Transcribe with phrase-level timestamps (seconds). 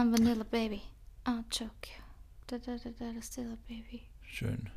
[0.00, 0.82] I'm vanilla baby.
[1.26, 2.02] I'll choke you.
[2.46, 4.04] Da, da, da, da, still a baby.
[4.26, 4.70] Schön.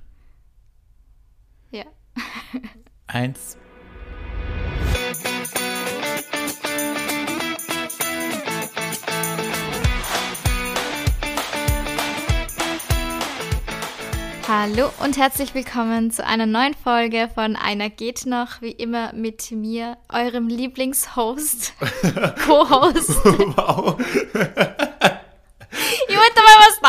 [1.72, 1.86] Ja.
[3.08, 3.56] Eins.
[14.46, 19.52] Hallo und herzlich willkommen zu einer neuen Folge von Einer geht noch, wie immer mit
[19.52, 21.76] mir, eurem Lieblingshost,
[22.46, 23.24] Co-Host.
[23.56, 23.96] wow.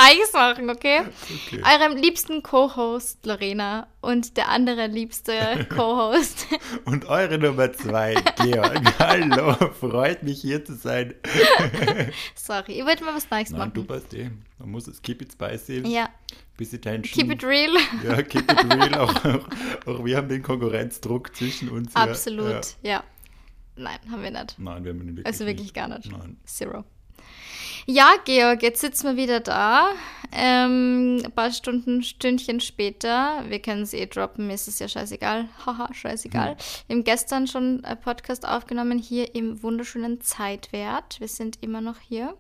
[0.05, 1.01] Neues machen, okay?
[1.47, 1.63] Okay.
[1.65, 5.33] Eurem liebsten Co-Host Lorena und der andere liebste
[5.75, 6.47] Co-Host.
[6.85, 8.81] Und eure Nummer zwei, Georg.
[8.99, 11.15] Hallo, freut mich hier zu sein.
[12.35, 13.87] Sorry, ich wollte mal was Neues Nein, du machen.
[13.87, 14.31] passt eh.
[14.59, 16.09] Man muss es keep it spicy, Ja,
[16.57, 17.13] bisschen Tension.
[17.29, 17.75] keep it real.
[18.05, 18.95] Ja, keep it real.
[18.99, 19.49] Auch, auch,
[19.87, 21.95] auch wir haben den Konkurrenzdruck zwischen uns.
[21.97, 22.91] Absolut, Ja.
[22.91, 23.05] ja.
[23.77, 24.59] Nein, haben wir nicht.
[24.59, 25.75] Nein, wir haben ihn wirklich Also wirklich nicht.
[25.75, 26.11] gar nicht.
[26.13, 26.37] Nein.
[26.45, 26.85] Zero.
[27.87, 29.91] Ja, Georg, jetzt sitzen wir wieder da.
[30.33, 33.45] Ähm, ein paar Stunden, Stündchen später.
[33.49, 35.49] Wir können es eh droppen, mir ist es ja scheißegal.
[35.67, 36.57] Haha, scheißegal.
[36.87, 41.21] Wir haben gestern schon einen Podcast aufgenommen hier im wunderschönen Zeitwert.
[41.21, 42.35] Wir sind immer noch hier,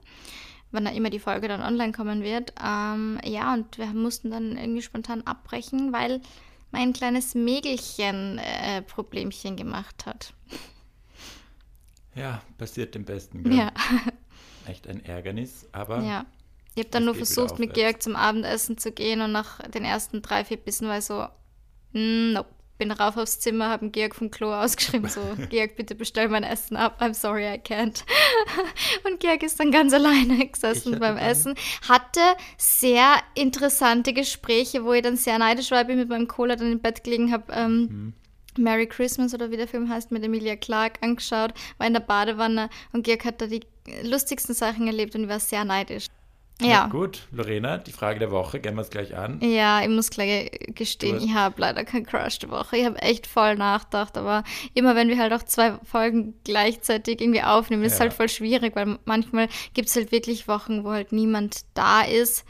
[0.73, 2.55] wann immer die Folge dann online kommen wird.
[2.64, 6.23] Ähm, ja, und wir mussten dann irgendwie spontan abbrechen, weil
[6.70, 10.33] mein kleines Mägelchen äh, Problemchen gemacht hat.
[12.14, 13.42] Ja, passiert dem Besten.
[13.42, 13.56] Gell?
[13.56, 13.73] Ja.
[14.67, 16.27] Echt ein Ärgernis, aber Ja.
[16.77, 17.73] Ich habe dann nur versucht, mit.
[17.75, 21.27] Georg zum Abendessen zu gehen und nach den ersten drei, vier Bissen war ich so,
[21.93, 22.48] "Mm, nope.
[22.77, 25.20] Bin rauf aufs Zimmer, habe Georg vom Klo ausgeschrieben, so,
[25.51, 28.03] Georg, bitte bestell mein Essen ab, I'm sorry, I can't.
[29.05, 31.55] Und Georg ist dann ganz alleine gesessen beim Essen,
[31.89, 32.19] hatte
[32.59, 36.81] sehr interessante Gespräche, wo ich dann sehr neidisch war, bin mit meinem Cola dann im
[36.81, 38.12] Bett gelegen, habe ähm, Mhm.
[38.59, 42.69] Merry Christmas oder wie der Film heißt, mit Emilia Clarke angeschaut, war in der Badewanne
[42.93, 43.61] und Georg hat da die
[44.03, 46.07] lustigsten Sachen erlebt und ich war sehr neidisch.
[46.61, 46.87] Na Ja.
[46.87, 49.41] gut, Lorena, die Frage der Woche, gehen wir es gleich an.
[49.43, 52.77] Ja, ich muss gleich gestehen, ich habe leider keinen Crush die Woche.
[52.77, 57.43] Ich habe echt voll nachgedacht, aber immer wenn wir halt auch zwei Folgen gleichzeitig irgendwie
[57.43, 58.01] aufnehmen, ist Ja.
[58.03, 62.45] halt voll schwierig, weil manchmal gibt es halt wirklich Wochen, wo halt niemand da ist.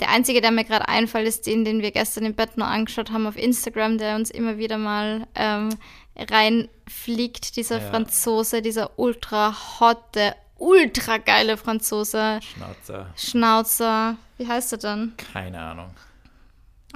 [0.00, 3.10] Der einzige, der mir gerade einfällt, ist den, den wir gestern im Bett noch angeschaut
[3.12, 5.70] haben auf Instagram, der uns immer wieder mal ähm,
[6.16, 7.90] reinfliegt, dieser Ja.
[7.90, 12.40] Franzose, dieser ultra hotte, ultra geile Franzose.
[12.42, 14.16] Schnauzer, Schnauzer.
[14.38, 15.12] Wie heißt er denn?
[15.32, 15.90] keine Ahnung.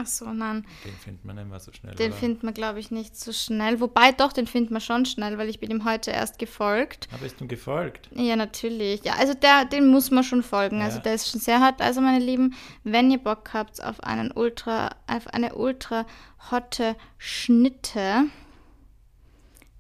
[0.01, 0.65] Ach so, nein.
[0.85, 1.93] Den findet man immer so schnell.
[1.97, 2.21] Den oder?
[2.21, 3.81] findet man, glaube ich, nicht so schnell.
[3.81, 7.09] Wobei doch, den findet man schon schnell, weil ich bin ihm heute erst gefolgt.
[7.13, 8.09] Aber ist ihm gefolgt?
[8.15, 9.03] Ja, natürlich.
[9.05, 10.81] Ja, also der, den muss man schon folgen.
[10.83, 11.03] Also Ja.
[11.03, 11.83] der ist schon sehr hart.
[11.83, 12.55] Also meine Lieben,
[12.85, 16.07] wenn ihr Bock habt auf einen ultra, auf eine ultra
[16.53, 18.27] hotte Schnitte,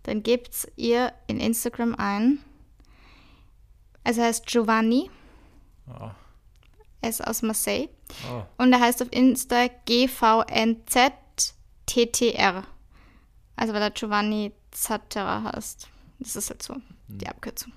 [0.03, 2.41] dann gebt's ihr in Instagram ein.
[4.03, 5.11] Also er heißt Giovanni,
[5.87, 6.11] Oh,
[7.01, 7.89] er ist aus Marseille.
[8.33, 8.43] oh.
[8.63, 9.67] Und er heißt auf Insta
[11.87, 12.65] GVNZTTR.
[13.57, 15.89] Also weil er Giovanni Zattera heißt.
[16.21, 16.77] Das ist halt so
[17.09, 17.73] die Abkürzung.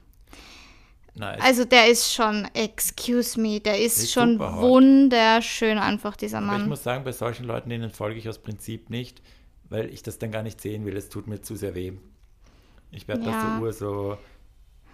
[1.13, 1.41] Nice.
[1.41, 6.59] Also der ist schon, excuse me, der ist, Ist schon wunderschön einfach, dieser Aber ich
[6.59, 6.69] Mann.
[6.69, 9.21] muss sagen, bei solchen Leuten, denen folge ich aus Prinzip nicht,
[9.69, 10.95] weil ich das dann gar nicht sehen will.
[10.95, 11.91] Es tut mir zu sehr weh.
[12.91, 13.31] Ich werde Ja.
[13.31, 14.17] da so ur so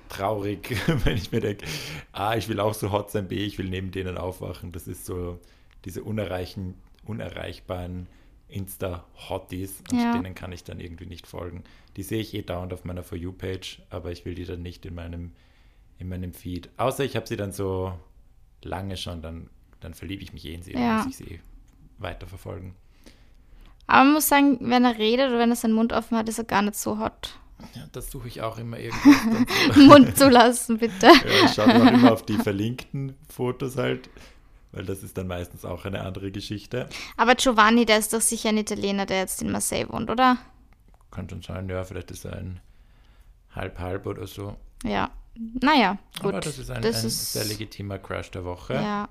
[0.09, 0.75] traurig,
[1.05, 1.65] wenn ich mir denke,
[2.11, 4.71] A, ich will auch so hot sein, B, ich will neben denen aufwachen.
[4.71, 5.39] Das ist so
[5.85, 6.75] diese unerreichen,
[7.05, 8.07] unerreichbaren
[8.49, 10.11] Insta-Hotties und Ja.
[10.13, 11.63] denen kann ich dann irgendwie nicht folgen.
[11.95, 14.85] Die sehe ich eh dauernd auf meiner For You-Page, aber ich will die dann nicht
[14.85, 15.31] in meinem,
[15.99, 16.69] in meinem Feed.
[16.77, 17.93] Außer ich habe sie dann so
[18.63, 20.79] lange schon, dann, dann verliebe ich mich eh in sie, Ja.
[20.79, 21.39] dann muss ich sie
[21.97, 22.73] weiterverfolgen.
[23.87, 26.37] Aber man muss sagen, wenn er redet oder wenn er seinen Mund offen hat, ist
[26.37, 27.39] er gar nicht so hot.
[27.75, 29.79] Ja, das suche ich auch immer so.
[29.81, 31.07] Mund zulassen, bitte.
[31.07, 34.09] Ja, ich schaue auch immer auf die verlinkten Fotos halt,
[34.71, 36.87] weil das ist dann meistens auch eine andere Geschichte.
[37.17, 40.37] Aber Giovanni, der ist doch sicher ein Italiener, der jetzt in Marseille wohnt, oder?
[41.11, 42.59] Kann schon sein, ja, vielleicht ist er ein
[43.55, 44.55] Halb-Halb oder so.
[44.83, 45.09] Ja.
[45.61, 46.33] Naja, gut.
[46.33, 48.73] Aber das ist ein, Das ein ist- sehr legitimer Crush der Woche.
[48.75, 49.09] Ja,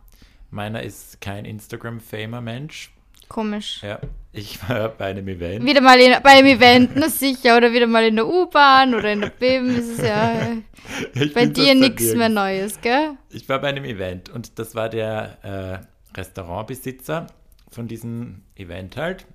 [0.50, 2.92] Meiner ist kein Instagram-famer Mensch.
[3.28, 3.82] Komisch.
[3.82, 3.98] Ja,
[4.32, 5.64] ich war bei einem Event.
[5.64, 9.12] Wieder mal in, bei einem Event, na sicher, oder wieder mal in der U-Bahn oder
[9.12, 10.56] in der BIM, ist es ja
[11.14, 13.12] Ich bei bin dir nichts mehr Neues, gell?
[13.30, 15.84] Ich war bei einem Event und das war der
[16.14, 17.26] äh, Restaurantbesitzer
[17.70, 19.26] von diesem Event halt.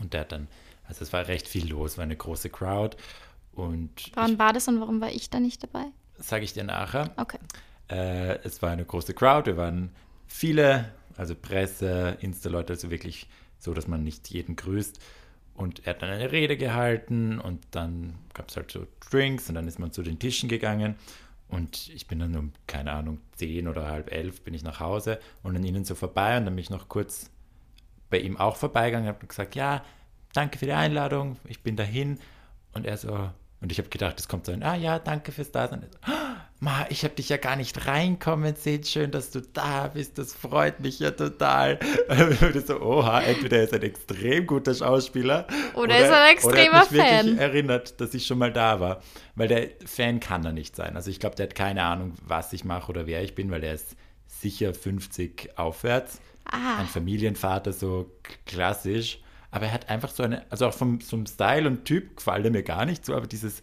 [0.00, 0.48] Und der hat dann,
[0.88, 2.96] also es war recht viel los, war eine große Crowd.
[3.52, 5.86] Und Wann war das und warum war ich da nicht dabei?
[6.18, 7.10] sage ich dir nachher.
[7.16, 7.38] Okay.
[7.88, 9.90] Äh, es war eine große Crowd, wir waren
[10.26, 13.28] viele, also Presse, Insta-Leute, also wirklich
[13.58, 15.00] so, dass man nicht jeden grüßt.
[15.54, 19.54] Und er hat dann eine Rede gehalten und dann gab es halt so Drinks und
[19.54, 20.96] dann ist man zu den Tischen gegangen.
[21.48, 25.18] Und ich bin dann um, keine Ahnung, zehn oder halb elf bin ich nach Hause
[25.42, 27.30] und an ihnen so vorbei und dann bin ich noch kurz
[28.10, 29.84] bei ihm auch vorbeigegangen und habe gesagt, ja,
[30.32, 32.18] danke für die Einladung, ich bin dahin.
[32.72, 33.30] Und er so,
[33.60, 35.86] und ich habe gedacht, es kommt so ein, ah ja, danke fürs Dasein.
[36.02, 38.82] Ah, Ma, ich habe dich ja gar nicht reinkommen sehen.
[38.84, 40.16] Schön, dass du da bist.
[40.16, 41.78] Das freut mich ja total.
[42.08, 46.32] Und so, oha, entweder er ist ein extrem guter Schauspieler oder, oder ist er ein
[46.32, 47.26] extremer oder hat mich Fan.
[47.26, 49.02] wirklich erinnert, dass ich schon mal da war.
[49.34, 50.96] Weil der Fan kann er nicht sein.
[50.96, 53.62] Also ich glaube, der hat keine Ahnung, was ich mache oder wer ich bin, weil
[53.62, 56.20] er ist sicher 50 aufwärts.
[56.44, 56.78] Ah.
[56.78, 58.10] Ein Familienvater, so
[58.46, 59.20] klassisch.
[59.56, 62.50] Aber er hat einfach so eine, also auch vom, vom Style und Typ gefällt er
[62.50, 63.62] mir gar nicht so, aber dieses,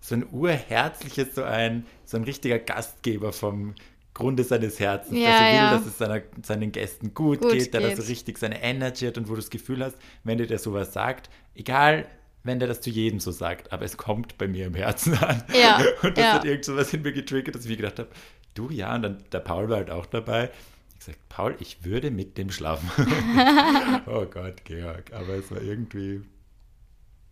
[0.00, 3.74] so ein urherzliches, so ein, so ein richtiger Gastgeber vom
[4.14, 5.70] Grunde seines Herzens, ja, der so will, ja.
[5.72, 9.18] dass es seiner, seinen Gästen gut, gut geht, der da so richtig seine Energy hat
[9.18, 12.06] und wo du das Gefühl hast, wenn der dir sowas sagt, egal,
[12.42, 15.42] wenn der das zu jedem so sagt, aber es kommt bei mir im Herzen an.
[15.52, 18.08] Ja, und das hat irgend so was in mir getriggert, dass ich mir gedacht habe,
[18.54, 20.50] du ja, und dann der Paul war halt auch dabei
[20.98, 22.90] gesagt, Paul, ich würde mit dem schlafen.
[24.06, 25.12] oh Gott, Georg.
[25.12, 26.22] Aber es war irgendwie,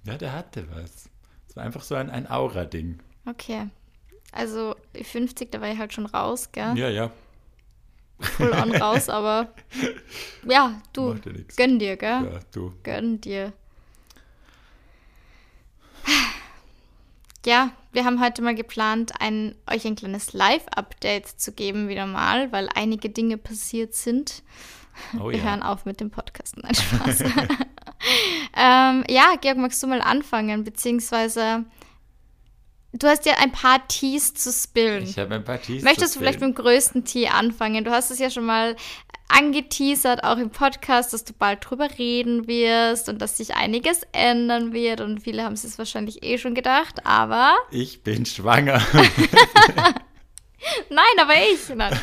[0.05, 1.09] ja, der hatte was.
[1.49, 3.01] Es war einfach so ein, ein Aura-Ding.
[3.27, 3.69] Okay.
[4.33, 6.77] Also 50, da war ich halt schon raus, gell?
[6.77, 7.11] Ja, ja.
[8.21, 9.55] Full on raus, aber
[10.49, 11.17] ja, du,
[11.57, 12.31] gönn dir, gell?
[12.33, 12.73] Ja, du.
[12.83, 13.53] Gönn dir.
[17.47, 22.51] Ja, wir haben heute mal geplant, ein, euch ein kleines Live-Update zu geben, wieder mal,
[22.53, 24.43] weil einige Dinge passiert sind.
[25.19, 25.45] Oh, wir ja.
[25.45, 26.57] hören auf mit dem Podcast.
[26.63, 27.21] Nein, Spaß.
[28.57, 30.65] ähm, ja, Georg, magst du mal anfangen?
[30.65, 31.65] Beziehungsweise,
[32.93, 35.05] du hast ja ein paar Tees zu spillen.
[35.05, 37.85] Ich habe ein paar Tees Möchtest du vielleicht mit dem größten Tee anfangen?
[37.85, 38.77] Du hast es ja schon mal
[39.37, 44.73] angeteasert, auch im Podcast, dass du bald drüber reden wirst und dass sich einiges ändern
[44.73, 45.01] wird.
[45.01, 47.55] Und viele haben es wahrscheinlich eh schon gedacht, aber.
[47.71, 48.81] Ich bin schwanger.
[50.89, 51.69] Nein, aber ich.
[51.75, 51.93] Nein.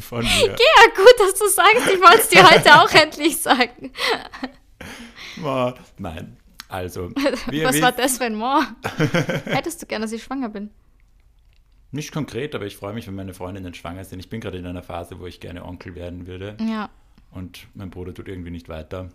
[0.00, 0.46] Von mir.
[0.46, 1.88] Ja, gut, dass du sagst.
[1.94, 3.92] Ich wollte es dir heute auch endlich sagen.
[5.98, 6.36] Nein.
[6.68, 7.10] Also.
[7.14, 8.42] Was war das für ein?
[9.44, 10.70] Hättest du gerne, dass ich schwanger bin?
[11.94, 14.18] Nicht konkret, aber ich freue mich, wenn meine Freundinnen schwanger sind.
[14.18, 16.56] Ich bin gerade in einer Phase, wo ich gerne Onkel werden würde.
[16.60, 16.90] Ja.
[17.30, 19.10] Und mein Bruder tut irgendwie nicht weiter.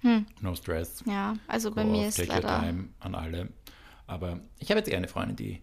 [0.00, 0.24] Hm.
[0.40, 1.04] No stress.
[1.04, 2.60] Ja, also bei Go mir ist leider...
[2.60, 3.48] Time an alle.
[4.06, 5.60] Aber ich habe jetzt eher eine Freundin, die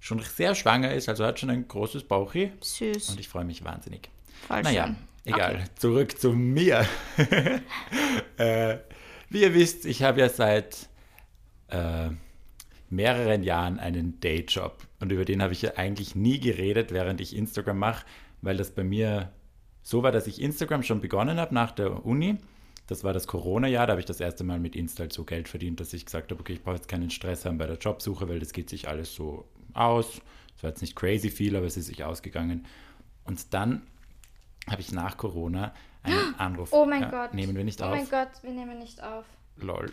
[0.00, 2.52] schon sehr schwanger ist, also hat schon ein großes Bauchi.
[2.60, 3.08] Süß.
[3.08, 4.10] Und ich freue mich wahnsinnig.
[4.46, 4.96] Voll naja, schön.
[5.24, 5.54] egal.
[5.54, 5.64] Okay.
[5.76, 6.86] Zurück zu mir.
[8.36, 8.76] äh,
[9.30, 10.90] wie ihr wisst, ich habe ja seit
[11.68, 12.10] äh,
[12.90, 14.89] mehreren Jahren einen Dayjob.
[15.00, 18.04] Und über den habe ich ja eigentlich nie geredet, während ich Instagram mache,
[18.42, 19.32] weil das bei mir
[19.82, 22.36] so war, dass ich Instagram schon begonnen habe nach der Uni.
[22.86, 25.48] Das war das Corona-Jahr, da habe ich das erste Mal mit Insta halt so Geld
[25.48, 28.28] verdient, dass ich gesagt habe, okay, ich brauche jetzt keinen Stress haben bei der Jobsuche,
[28.28, 30.20] weil das geht sich alles so aus.
[30.56, 32.66] Es war jetzt nicht crazy viel, aber es ist sich ausgegangen.
[33.24, 33.82] Und dann
[34.68, 36.72] habe ich nach Corona einen Anruf.
[36.72, 37.34] Oh mein ja, Gott.
[37.34, 37.92] Nehmen wir nicht oh auf.
[37.92, 39.24] Oh mein Gott, wir nehmen nicht auf.
[39.56, 39.92] Lol.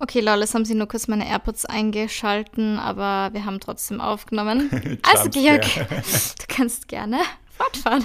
[0.00, 4.70] Okay, lol, jetzt haben sie nur kurz meine AirPods eingeschalten, aber wir haben trotzdem aufgenommen.
[5.02, 7.18] also, Georg, du kannst gerne
[7.50, 8.04] fortfahren.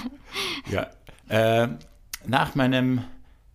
[0.70, 0.90] Ja,
[1.28, 1.68] äh,
[2.26, 3.04] nach meinem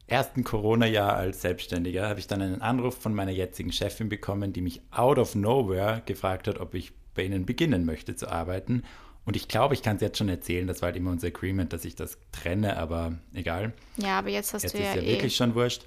[0.07, 4.61] ersten Corona-Jahr als Selbstständiger habe ich dann einen Anruf von meiner jetzigen Chefin bekommen, die
[4.61, 8.83] mich out of nowhere gefragt hat, ob ich bei ihnen beginnen möchte zu arbeiten.
[9.29, 11.71] Und ich glaube, ich kann es jetzt schon erzählen, das war halt immer unser Agreement,
[11.71, 13.73] dass ich das trenne, aber egal.
[13.97, 14.85] Ja, aber jetzt hast jetzt du ja.
[14.85, 15.13] Jetzt ist ja eh.
[15.13, 15.83] wirklich schon wurscht.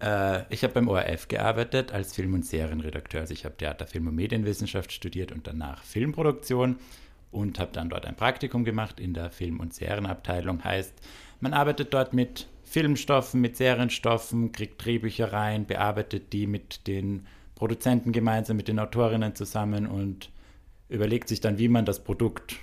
[0.00, 0.40] Ja.
[0.40, 3.22] Äh, ich habe beim ORF gearbeitet als Film- und Serienredakteur.
[3.22, 6.76] Also ich habe Theater, Film und Medienwissenschaft studiert und danach Filmproduktion
[7.30, 10.62] und habe dann dort ein Praktikum gemacht in der Film- und Serienabteilung.
[10.62, 10.92] Heißt,
[11.40, 18.12] man arbeitet dort mit Filmstoffen, mit Serienstoffen, kriegt Drehbücher rein, bearbeitet die mit den Produzenten
[18.12, 20.28] gemeinsam, mit den Autorinnen zusammen und
[20.90, 22.56] überlegt sich dann, wie man das Produkt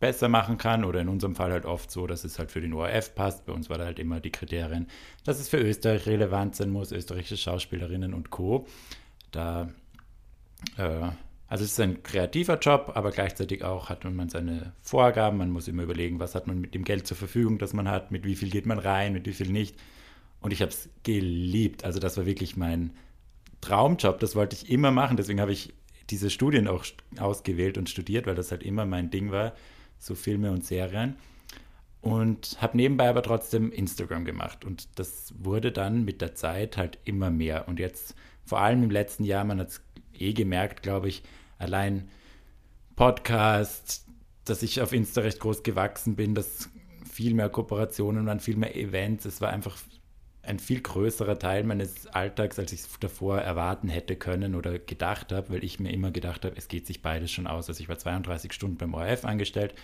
[0.00, 2.72] besser machen kann oder in unserem Fall halt oft so, dass es halt für den
[2.72, 3.44] ORF passt.
[3.44, 4.88] Bei uns war da halt immer die Kriterien,
[5.24, 8.66] dass es für Österreich relevant sein muss, österreichische Schauspielerinnen und Co.
[9.30, 9.68] Da,
[10.78, 11.10] äh,
[11.46, 15.36] also es ist ein kreativer Job, aber gleichzeitig auch hat man seine Vorgaben.
[15.36, 18.10] Man muss immer überlegen, was hat man mit dem Geld zur Verfügung, das man hat,
[18.10, 19.76] mit wie viel geht man rein, mit wie viel nicht.
[20.40, 21.84] Und ich habe es geliebt.
[21.84, 22.94] Also das war wirklich mein
[23.60, 24.18] Traumjob.
[24.20, 25.18] Das wollte ich immer machen.
[25.18, 25.74] Deswegen habe ich
[26.08, 26.86] diese Studien auch
[27.18, 29.52] ausgewählt und studiert, weil das halt immer mein Ding war
[30.00, 31.16] so Filme und Serien.
[32.00, 34.64] Und habe nebenbei aber trotzdem Instagram gemacht.
[34.64, 37.68] Und das wurde dann mit der Zeit halt immer mehr.
[37.68, 38.14] Und jetzt,
[38.44, 39.82] vor allem im letzten Jahr, man hat es
[40.14, 41.22] eh gemerkt, glaube ich,
[41.58, 42.08] allein
[42.96, 44.06] Podcast,
[44.46, 46.70] dass ich auf Insta recht groß gewachsen bin, dass
[47.10, 49.26] viel mehr Kooperationen waren, viel mehr Events.
[49.26, 49.76] Es war einfach
[50.50, 55.32] ein viel größerer Teil meines Alltags, als ich es davor erwarten hätte können oder gedacht
[55.32, 57.68] habe, weil ich mir immer gedacht habe, es geht sich beides schon aus.
[57.68, 59.74] Also ich war 32 Stunden beim ORF angestellt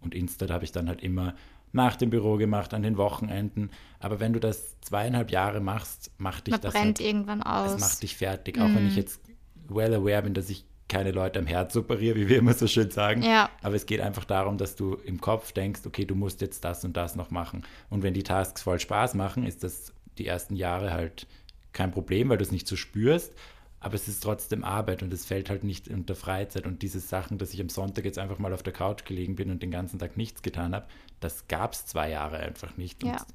[0.00, 1.34] und Insta habe ich dann halt immer
[1.72, 3.70] nach dem Büro gemacht, an den Wochenenden.
[3.98, 7.72] Aber wenn du das zweieinhalb Jahre machst, macht dich Man das brennt halt, irgendwann aus.
[7.72, 8.60] das macht dich fertig.
[8.60, 9.20] Auch wenn ich jetzt
[9.68, 12.90] well aware bin, dass ich keine Leute am Herz operiere, wie wir immer so schön
[12.90, 13.22] sagen.
[13.22, 13.48] Ja.
[13.62, 16.84] Aber es geht einfach darum, dass du im Kopf denkst, okay, du musst jetzt das
[16.84, 17.62] und das noch machen.
[17.88, 21.26] Und wenn die Tasks voll Spaß machen, ist das die ersten Jahre halt
[21.72, 23.32] kein Problem, weil du es nicht so spürst.
[23.80, 26.66] Aber es ist trotzdem Arbeit und es fällt halt nicht unter Freizeit.
[26.66, 29.50] Und diese Sachen, dass ich am Sonntag jetzt einfach mal auf der Couch gelegen bin
[29.50, 30.86] und den ganzen Tag nichts getan habe,
[31.18, 33.02] das gab es zwei Jahre einfach nicht.
[33.02, 33.12] Ja.
[33.12, 33.26] Und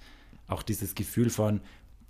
[0.48, 1.60] auch dieses Gefühl von,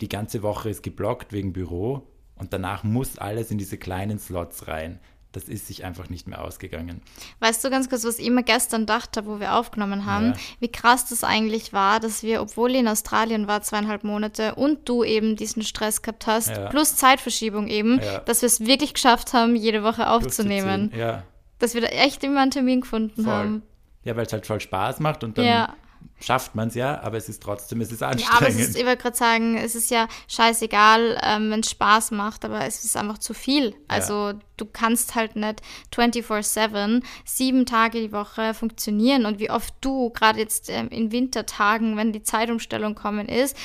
[0.00, 2.06] die ganze Woche ist geblockt wegen Büro
[2.36, 5.00] und danach muss alles in diese kleinen Slots rein.
[5.32, 7.02] Das ist sich einfach nicht mehr ausgegangen.
[7.40, 10.34] Weißt du ganz kurz, was ich immer gestern dachte, wo wir aufgenommen haben, Ja.
[10.60, 14.88] wie krass das eigentlich war, dass wir, obwohl ich in Australien war, zweieinhalb Monate und
[14.88, 16.68] du eben diesen Stress gehabt hast, Ja.
[16.70, 18.20] plus Zeitverschiebung eben, Ja.
[18.20, 20.90] dass wir es wirklich geschafft haben, jede Woche aufzunehmen.
[20.96, 21.24] Ja,
[21.58, 23.32] Dass wir da echt immer einen Termin gefunden voll.
[23.32, 23.62] haben.
[24.04, 25.44] Ja, weil es halt voll Spaß macht und dann.
[26.20, 28.60] Schafft man es ja, aber es ist trotzdem, es ist Ja, aber anstrengend.
[28.60, 32.44] es ist, ich wollte gerade sagen, es ist ja scheißegal, ähm, wenn es Spaß macht,
[32.44, 33.74] aber es ist einfach zu viel.
[33.86, 35.62] Also du kannst halt nicht
[35.94, 41.96] 24-7, sieben Tage die Woche funktionieren und wie oft du, gerade jetzt ähm, in Wintertagen,
[41.96, 43.56] wenn die Zeitumstellung kommen ist,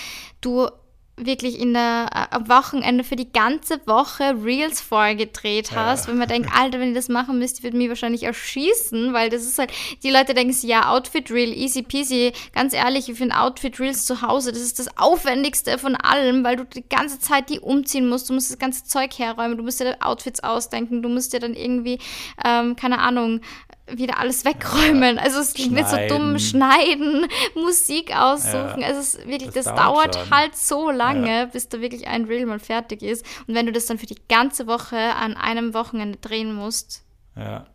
[0.41, 0.69] du
[1.15, 6.27] wirklich in der, äh, am Wochenende für die ganze Woche Reels vorgedreht hast, wenn man
[6.27, 9.71] denkt, Alter, wenn ich das machen müsste, würde mich wahrscheinlich erschießen, weil das ist halt,
[10.01, 14.05] die Leute denken sich, ja, Outfit Reel, easy peasy, ganz ehrlich, ich finde Outfit Reels
[14.05, 18.09] zu Hause, das ist das Aufwendigste von allem, weil du die ganze Zeit die umziehen
[18.09, 21.39] musst, du musst das ganze Zeug herräumen, du musst dir Outfits ausdenken, du musst dir
[21.39, 21.99] dann irgendwie,
[22.43, 23.41] ähm, keine Ahnung,
[23.87, 25.19] wieder alles wegräumen.
[25.19, 28.81] Also es klingt nicht so dumm, schneiden, Musik aussuchen.
[28.81, 32.07] Ja, also es ist wirklich, das das, dauert dauert halt so lange, bis da wirklich
[32.07, 33.25] ein Reel mal fertig ist.
[33.47, 37.03] Und wenn du das dann für die ganze Woche an einem Wochenende drehen musst,
[37.35, 37.65] ja,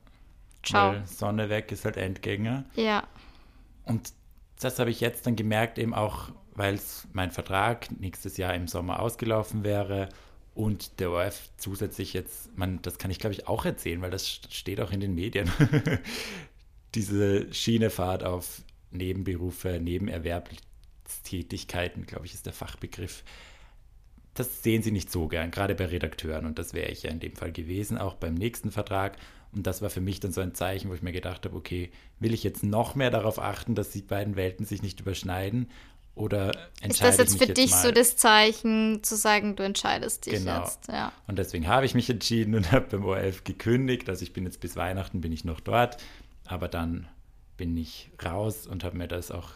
[0.63, 0.93] ciao.
[0.93, 2.65] weil Sonne weg ist halt Endgänger.
[2.75, 3.03] Ja,
[3.85, 4.13] Und
[4.61, 6.81] das habe ich jetzt dann gemerkt, eben auch, weil
[7.13, 10.09] mein Vertrag nächstes Jahr im Sommer ausgelaufen wäre
[10.59, 14.27] und der ORF zusätzlich jetzt, man, das kann ich glaube ich auch erzählen, weil das
[14.27, 15.51] st- steht auch in den Medien,
[16.95, 23.23] diese Schienefahrt auf Nebenberufe, Nebenerwerbstätigkeiten, glaube ich, ist der Fachbegriff.
[24.35, 26.47] Das sehen sie nicht so gern, gerade bei Redakteuren.
[26.47, 29.17] Und das wäre ich ja in dem Fall gewesen, auch beim nächsten Vertrag.
[29.53, 31.91] Und das war für mich dann so ein Zeichen, wo ich mir gedacht habe, okay,
[32.21, 35.69] will ich jetzt noch mehr darauf achten, dass die beiden Welten sich nicht überschneiden?
[36.19, 37.83] Oder entscheide ist das jetzt für dich mal?
[37.83, 40.61] so das Zeichen, zu sagen, du entscheidest dich Genau.
[40.61, 40.89] jetzt?
[40.89, 41.13] Ja.
[41.27, 44.09] Und deswegen habe ich mich entschieden und habe beim ORF gekündigt.
[44.09, 45.97] Also ich bin jetzt bis Weihnachten bin ich noch dort,
[46.47, 47.09] aber dann
[47.57, 49.51] bin ich raus und habe mir das auch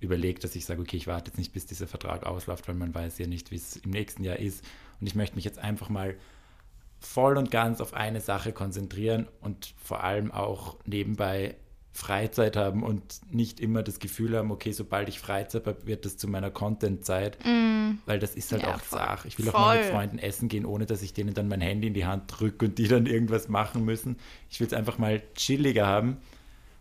[0.00, 2.94] überlegt, dass ich sage, okay, ich warte jetzt nicht, bis dieser Vertrag ausläuft, weil man
[2.94, 4.64] weiß ja nicht, wie es im nächsten Jahr ist.
[5.00, 6.16] Und ich möchte mich jetzt einfach mal
[7.00, 11.56] voll und ganz auf eine Sache konzentrieren und vor allem auch nebenbei
[11.94, 16.16] Freizeit haben und nicht immer das Gefühl haben, okay, sobald ich Freizeit habe, wird das
[16.16, 17.38] zu meiner Content-Zeit,
[18.06, 18.98] weil das ist halt Ja, auch voll.
[18.98, 19.28] Sache.
[19.28, 19.94] Ich will auch mal mit Voll.
[19.94, 22.78] Freunden essen gehen, ohne dass ich denen dann mein Handy in die Hand drücke und
[22.78, 24.16] die dann irgendwas machen müssen.
[24.48, 26.16] Ich will es einfach mal chilliger haben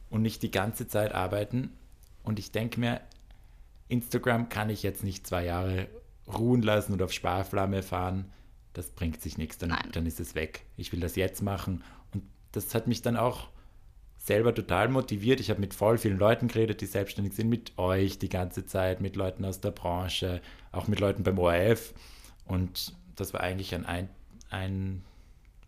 [0.10, 1.74] und nicht die ganze Zeit arbeiten.
[2.24, 3.02] Und ich denke mir,
[3.90, 5.88] Instagram kann ich jetzt nicht zwei Jahre
[6.32, 8.32] ruhen lassen und auf Sparflamme fahren.
[8.72, 9.90] Das bringt sich nichts, dann, Nein.
[9.92, 10.64] dann ist es weg.
[10.78, 11.84] Ich will das jetzt machen.
[12.14, 13.50] Und das hat mich dann auch
[14.24, 15.40] selber total motiviert.
[15.40, 19.02] Ich habe mit voll vielen Leuten geredet, die selbstständig sind, mit euch die ganze Zeit,
[19.02, 21.94] mit Leuten aus der Branche, auch mit Leuten beim ORF.
[22.46, 24.10] Und das war eigentlich ein, ein,
[24.52, 25.04] ein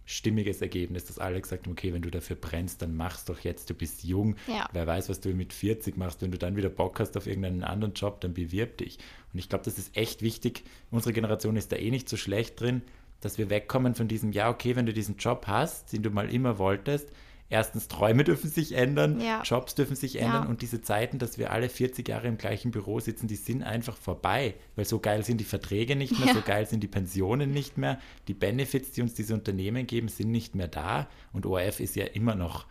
[0.05, 3.72] stimmiges Ergebnis, dass alle gesagt haben, okay, wenn du dafür brennst, dann mach's doch jetzt,
[3.72, 4.36] du bist jung.
[4.48, 4.69] Ja.
[4.72, 7.63] Wer weiß, was du mit 40 machst, wenn du dann wieder Bock hast auf irgendeinen
[7.63, 9.00] anderen Job, dann bewirb dich.
[9.33, 10.63] Und ich glaube, das ist echt wichtig.
[10.91, 12.83] Unsere Generation ist da eh nicht so schlecht drin,
[13.19, 16.31] dass wir wegkommen von diesem, ja, okay, wenn du diesen Job hast, den du mal
[16.31, 17.10] immer wolltest,
[17.53, 19.41] erstens Träume dürfen sich ändern, Ja.
[19.43, 20.50] Jobs dürfen sich ändern Ja.
[20.50, 23.95] und diese Zeiten, dass wir alle 40 Jahre im gleichen Büro sitzen, die sind einfach
[23.95, 26.33] vorbei, weil so geil sind die Verträge nicht mehr, Ja.
[26.33, 30.31] so geil sind die Pensionen nicht mehr, die Benefits, die uns diese Unternehmen geben, sind
[30.31, 32.65] nicht mehr da und ORF ist ja immer noch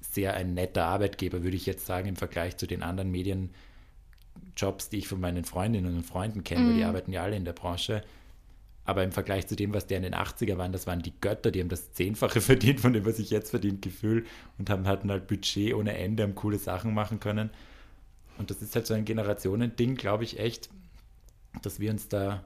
[0.00, 4.98] sehr ein netter Arbeitgeber, würde ich jetzt sagen, im Vergleich zu den anderen Medienjobs, die
[4.98, 8.02] ich von meinen Freundinnen und Freunden kenne, weil die arbeiten ja alle in der Branche.
[8.84, 11.50] Aber im Vergleich zu dem, was der in den 80er waren, das waren die Götter,
[11.50, 14.26] die haben das Zehnfache verdient von dem, was ich jetzt verdient, Gefühl
[14.58, 17.50] und haben hatten halt Budget ohne Ende, haben coole Sachen machen können.
[18.38, 20.68] Und das ist halt so ein Generationending, glaube ich echt,
[21.62, 22.44] dass wir uns da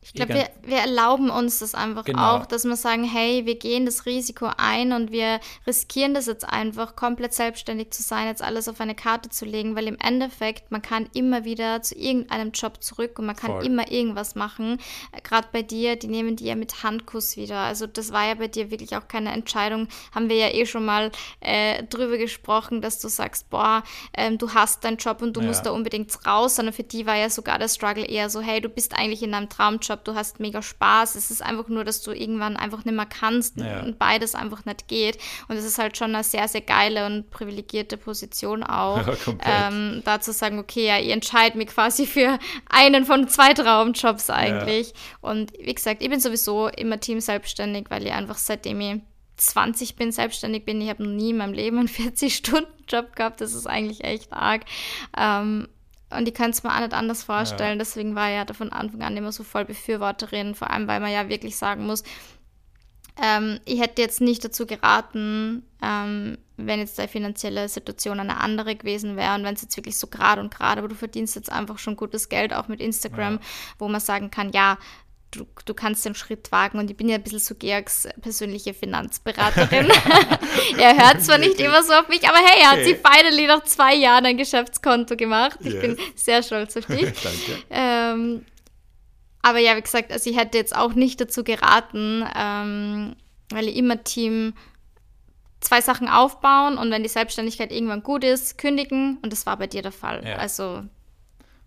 [0.00, 2.36] Ich glaube, wir, wir erlauben uns das einfach genau.
[2.36, 6.48] auch, dass wir sagen, hey, wir gehen das Risiko ein und wir riskieren das jetzt
[6.48, 10.70] einfach, komplett selbstständig zu sein, jetzt alles auf eine Karte zu legen, weil im Endeffekt,
[10.70, 13.66] man kann immer wieder zu irgendeinem Job zurück und man kann Voll.
[13.66, 14.78] immer irgendwas machen.
[15.24, 17.58] Gerade bei dir, die nehmen die ja mit Handkuss wieder.
[17.58, 19.88] Also das war ja bei dir wirklich auch keine Entscheidung.
[20.14, 23.82] Haben wir ja eh schon mal äh, drüber gesprochen, dass du sagst, boah,
[24.16, 25.48] ähm, du hast deinen Job und du ja.
[25.48, 28.60] musst da unbedingt raus, sondern für die war ja sogar der Struggle eher so, hey,
[28.60, 31.14] du bist eigentlich in deinem Traumjob Job, du hast mega Spaß.
[31.14, 33.82] Es ist einfach nur, dass du irgendwann einfach nicht mehr kannst ja.
[33.82, 35.18] und beides einfach nicht geht.
[35.48, 40.02] Und es ist halt schon eine sehr, sehr geile und privilegierte Position auch, ja, ähm,
[40.04, 44.88] da zu sagen, okay, ja, ich entscheide mich quasi für einen von zwei Traumjobs eigentlich.
[44.88, 44.94] Ja.
[45.30, 49.00] Und wie gesagt, ich bin sowieso immer Team selbstständig, weil ich einfach seitdem ich
[49.38, 50.80] 20 bin, selbstständig bin.
[50.80, 53.40] Ich habe noch nie in meinem Leben einen 40-Stunden-Job gehabt.
[53.40, 54.64] Das ist eigentlich echt arg.
[55.16, 55.68] Ähm,
[56.10, 57.78] und ich kann es mir auch nicht anders vorstellen.
[57.78, 57.84] Ja.
[57.84, 60.54] Deswegen war ich ja von Anfang an immer so voll Befürworterin.
[60.54, 62.02] Vor allem, weil man ja wirklich sagen muss,
[63.22, 68.76] ähm, ich hätte jetzt nicht dazu geraten, ähm, wenn jetzt die finanzielle Situation eine andere
[68.76, 71.50] gewesen wäre und wenn es jetzt wirklich so gerade und gerade, aber du verdienst jetzt
[71.50, 73.40] einfach schon gutes Geld, auch mit Instagram, ja.
[73.78, 74.78] wo man sagen kann, ja,
[75.30, 76.78] du, du kannst den Schritt wagen.
[76.78, 79.90] Und ich bin ja ein bisschen so Georgs persönliche Finanzberaterin.
[80.78, 82.84] er hört zwar nicht immer so auf mich, aber hey, er hat okay.
[82.84, 85.58] sie finally nach zwei Jahren ein Geschäftskonto gemacht.
[85.60, 85.80] Ich yes.
[85.80, 87.12] bin sehr stolz auf dich.
[87.22, 87.62] Danke.
[87.70, 88.44] Ähm,
[89.42, 93.16] aber ja, wie gesagt, also ich hätte jetzt auch nicht dazu geraten, ähm,
[93.50, 94.54] weil ich immer Team
[95.60, 99.18] zwei Sachen aufbauen und wenn die Selbstständigkeit irgendwann gut ist, kündigen.
[99.22, 100.24] Und das war bei dir der Fall.
[100.24, 100.36] Ja.
[100.36, 100.84] Also.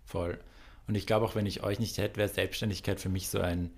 [0.04, 0.38] Voll.
[0.88, 3.70] Und ich glaube auch, wenn ich euch nicht hätte, wäre Selbstständigkeit für mich so ein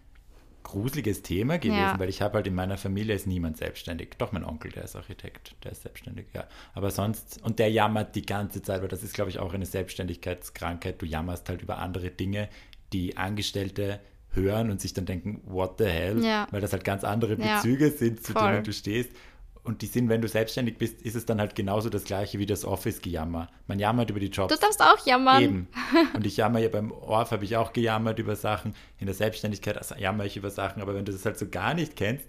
[0.65, 1.99] gruseliges Thema gewesen, ja.
[1.99, 4.17] weil ich habe halt in meiner Familie ist niemand selbstständig.
[4.19, 6.49] Doch mein Onkel, der ist Architekt, der ist selbstständig, ja.
[6.73, 9.67] Aber sonst, und der jammert die ganze Zeit, weil das ist, glaube ich, auch eine
[9.67, 11.01] Selbstständigkeitskrankheit.
[11.01, 12.49] Du jammerst halt über andere Dinge,
[12.93, 16.25] die Angestellte hören und sich dann denken, what the hell?
[16.25, 16.49] Ja.
[16.51, 17.93] Weil das halt ganz andere Bezüge ja.
[17.93, 18.51] sind, zu Voll.
[18.51, 19.11] denen du stehst
[19.65, 22.45] und die sind, wenn du selbstständig bist, ist es dann halt genauso das gleiche wie
[22.45, 23.49] das Office-Gejammer.
[23.67, 24.55] Man jammert über die Jobs.
[24.55, 25.43] Du darfst auch jammern.
[25.43, 25.69] Eben.
[26.15, 28.75] Und ich jammer ja beim Orf, habe ich auch gejammert über Sachen.
[28.99, 30.83] In der Selbstständigkeit also jammer ich über Sachen.
[30.83, 32.29] Aber wenn du das halt so gar nicht kennst,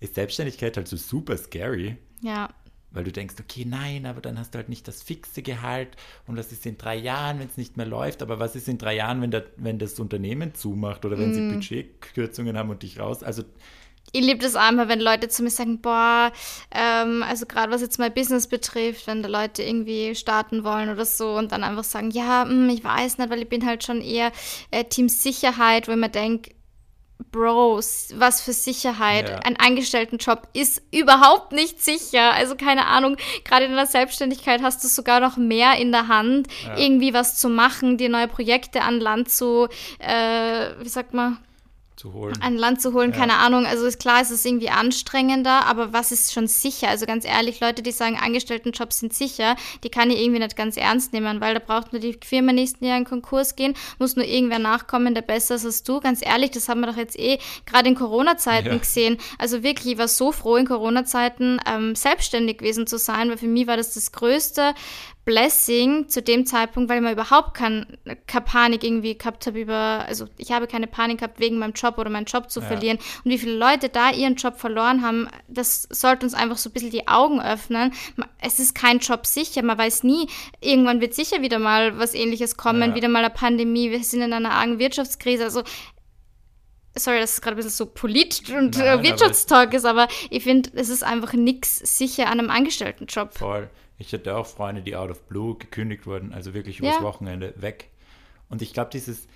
[0.00, 1.96] ist Selbstständigkeit halt so super scary.
[2.20, 2.50] Ja.
[2.90, 6.36] Weil du denkst, okay, nein, aber dann hast du halt nicht das fixe Gehalt und
[6.36, 8.20] das ist in drei Jahren, wenn es nicht mehr läuft.
[8.20, 11.34] Aber was ist in drei Jahren, wenn, der, wenn das Unternehmen zumacht oder wenn mm.
[11.34, 13.22] sie Budgetkürzungen haben und dich raus?
[13.22, 13.44] Also
[14.12, 16.32] ich liebe das einmal, wenn Leute zu mir sagen, boah,
[16.74, 21.04] ähm, also gerade was jetzt mein Business betrifft, wenn da Leute irgendwie starten wollen oder
[21.04, 23.84] so und dann einfach sagen, ja, mh, hm, ich weiß nicht, weil ich bin halt
[23.84, 24.32] schon eher
[24.70, 26.56] äh, Team Sicherheit, wo ich mir denke,
[27.32, 29.28] Bros, was für Sicherheit.
[29.28, 29.38] Ja.
[29.38, 32.32] Ein Angestelltenjob ist überhaupt nicht sicher.
[32.32, 36.48] Also keine Ahnung, gerade in der Selbstständigkeit hast du sogar noch mehr in der Hand,
[36.64, 36.76] ja.
[36.76, 41.38] irgendwie was zu machen, dir neue Projekte an Land zu, äh, wie sagt man,
[41.96, 42.34] zu holen.
[42.40, 43.18] An Land zu holen, ja.
[43.18, 43.66] keine Ahnung.
[43.66, 46.88] Also ist klar, es ist irgendwie anstrengender, aber was ist schon sicher?
[46.88, 50.76] Also ganz ehrlich, Leute, die sagen, Angestelltenjobs sind sicher, die kann ich irgendwie nicht ganz
[50.76, 54.26] ernst nehmen, weil da braucht nur die Firma nächsten Jahr in Konkurs gehen, muss nur
[54.26, 56.00] irgendwer nachkommen, der besser ist als du.
[56.00, 58.78] Ganz ehrlich, das haben wir doch jetzt eh gerade in Corona-Zeiten ja.
[58.78, 59.18] gesehen.
[59.38, 63.46] Also wirklich, ich war so froh in Corona-Zeiten ähm, selbstständig gewesen zu sein, weil für
[63.46, 64.74] mich war das das Größte,
[65.26, 70.04] Blessing zu dem Zeitpunkt, weil ich mir überhaupt kein, keine Panik irgendwie gehabt habe über,
[70.06, 72.66] also ich habe keine Panik gehabt wegen meinem Job oder meinen Job zu ja.
[72.66, 72.98] verlieren.
[73.24, 76.72] Und wie viele Leute da ihren Job verloren haben, das sollte uns einfach so ein
[76.72, 77.92] bisschen die Augen öffnen.
[78.40, 80.28] Es ist kein Job sicher, man weiß nie,
[80.60, 82.94] irgendwann wird sicher wieder mal was ähnliches kommen, ja.
[82.94, 85.64] wieder mal eine Pandemie, wir sind in einer argen Wirtschaftskrise, also
[86.96, 90.70] sorry, dass es gerade ein bisschen so politisch und Nein, Wirtschaftstalk ist, aber ich finde,
[90.74, 93.34] es ist einfach nichts sicher an einem Angestelltenjob.
[93.34, 93.70] Voll.
[93.98, 97.02] Ich hatte auch Freunde, die out of blue gekündigt wurden, also wirklich übers ja.
[97.02, 97.90] Wochenende weg.
[98.48, 99.26] Und ich glaube, dieses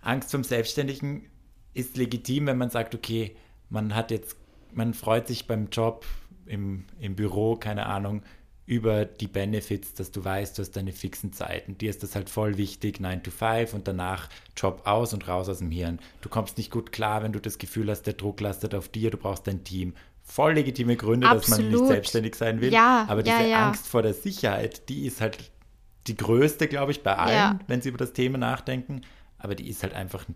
[0.00, 1.28] Angst vom Selbstständigen
[1.74, 3.36] ist legitim, wenn man sagt, okay,
[3.68, 4.36] man hat jetzt,
[4.72, 6.06] man freut sich beim Job
[6.46, 8.22] im, im Büro, keine Ahnung,
[8.66, 11.76] über die Benefits, dass du weißt, du hast deine fixen Zeiten.
[11.76, 15.48] Dir ist das halt voll wichtig, 9 to 5 und danach Job aus und raus
[15.48, 15.98] aus dem Hirn.
[16.22, 19.10] Du kommst nicht gut klar, wenn du das Gefühl hast, der Druck lastet auf dir,
[19.10, 21.58] du brauchst dein Team voll legitime Gründe, Absolut.
[21.58, 22.72] dass man nicht selbstständig sein will.
[22.72, 23.68] Ja, aber diese ja, ja.
[23.68, 25.50] Angst vor der Sicherheit, die ist halt
[26.06, 29.02] die größte, glaube ich, bei allen, wenn sie über das Thema nachdenken.
[29.38, 30.34] Aber die ist halt einfach ein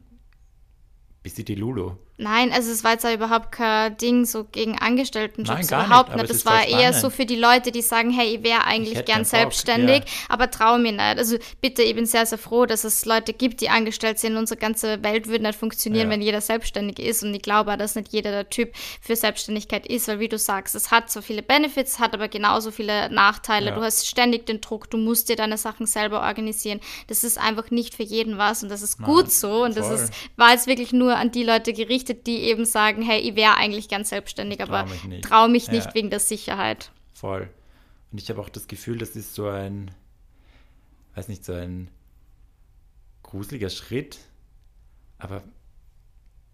[1.22, 1.96] bisschen die Lulu.
[2.20, 6.16] Nein, also es war jetzt auch überhaupt kein Ding so gegen Angestelltenjobs Nein, gar überhaupt
[6.16, 8.96] nicht, Das war voll eher so für die Leute, die sagen, hey, ich wäre eigentlich
[8.96, 10.04] hätte gern selbstständig, ja.
[10.28, 11.00] aber traue mir nicht.
[11.00, 14.36] Also bitte, ich bin sehr, sehr froh, dass es Leute gibt, die angestellt sind.
[14.36, 16.12] Unsere ganze Welt würde nicht funktionieren, Ja.
[16.12, 17.22] wenn jeder selbstständig ist.
[17.22, 20.38] Und ich glaube auch, dass nicht jeder der Typ für Selbstständigkeit ist, weil wie du
[20.38, 23.66] sagst, es hat so viele Benefits, hat aber genauso viele Nachteile.
[23.70, 23.76] Ja.
[23.76, 26.80] Du hast ständig den Druck, du musst dir deine Sachen selber organisieren.
[27.06, 29.62] Das ist einfach nicht für jeden was und das ist gut so.
[29.62, 29.94] Und das voll.
[29.96, 33.56] ist, war jetzt wirklich nur an die Leute gerichtet, die eben sagen, hey, ich wäre
[33.56, 35.24] eigentlich ganz selbstständig, aber mich nicht.
[35.24, 35.94] traue mich nicht Ja.
[35.94, 36.90] wegen der Sicherheit.
[37.12, 37.48] Voll.
[38.12, 39.90] Und ich habe auch das Gefühl, das ist so ein,
[41.14, 41.90] weiß nicht, so ein
[43.22, 44.18] gruseliger Schritt.
[45.18, 45.42] Aber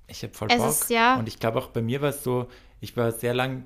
[0.08, 0.68] ich habe voll Es Bock.
[0.70, 2.48] ist, ja- Und ich glaube auch bei mir war es so,
[2.80, 3.64] ich war sehr lang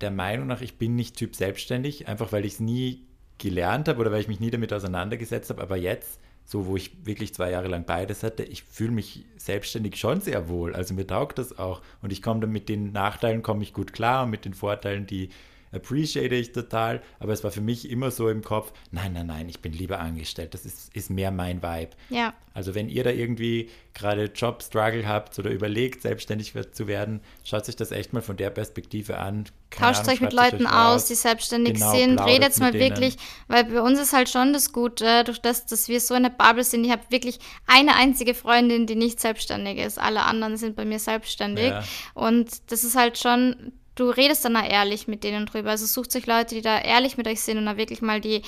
[0.00, 3.06] der Meinung nach, ich bin nicht Typ selbstständig, einfach weil ich es nie
[3.38, 5.62] gelernt habe oder weil ich mich nie damit auseinandergesetzt habe.
[5.62, 9.96] Aber jetzt, so wo ich wirklich zwei Jahre lang beides hatte, ich fühle mich selbstständig
[9.96, 10.74] schon sehr wohl.
[10.74, 11.82] Also mir taugt das auch.
[12.02, 15.06] Und ich komme dann mit den Nachteilen komme ich gut klar und mit den Vorteilen,
[15.06, 15.30] die
[15.72, 17.02] appreciate ich total.
[17.18, 20.00] Aber es war für mich immer so im Kopf, nein, nein, nein, ich bin lieber
[20.00, 20.54] angestellt.
[20.54, 21.90] Das ist, ist mehr mein Vibe.
[22.10, 22.34] Ja.
[22.54, 27.76] Also wenn ihr da irgendwie gerade Job-Struggle habt oder überlegt, selbstständig zu werden, schaut sich
[27.76, 29.44] das echt mal von der Perspektive an.
[29.68, 32.18] Keine Tauscht Ahnung, euch mit Leuten euch aus, die selbstständig Genau, sind.
[32.18, 33.16] Redet mal wirklich,
[33.48, 36.64] weil bei uns ist halt schon das Gute, durch das, dass wir so eine Bubble
[36.64, 36.84] sind.
[36.84, 39.98] Ich habe wirklich eine einzige Freundin, die nicht selbstständig ist.
[39.98, 41.68] Alle anderen sind bei mir selbstständig.
[41.68, 41.84] Ja.
[42.14, 45.70] Und das ist halt schon, du redest dann auch ehrlich mit denen drüber.
[45.70, 48.42] Also sucht sich Leute, die da ehrlich mit euch sind und da wirklich mal die,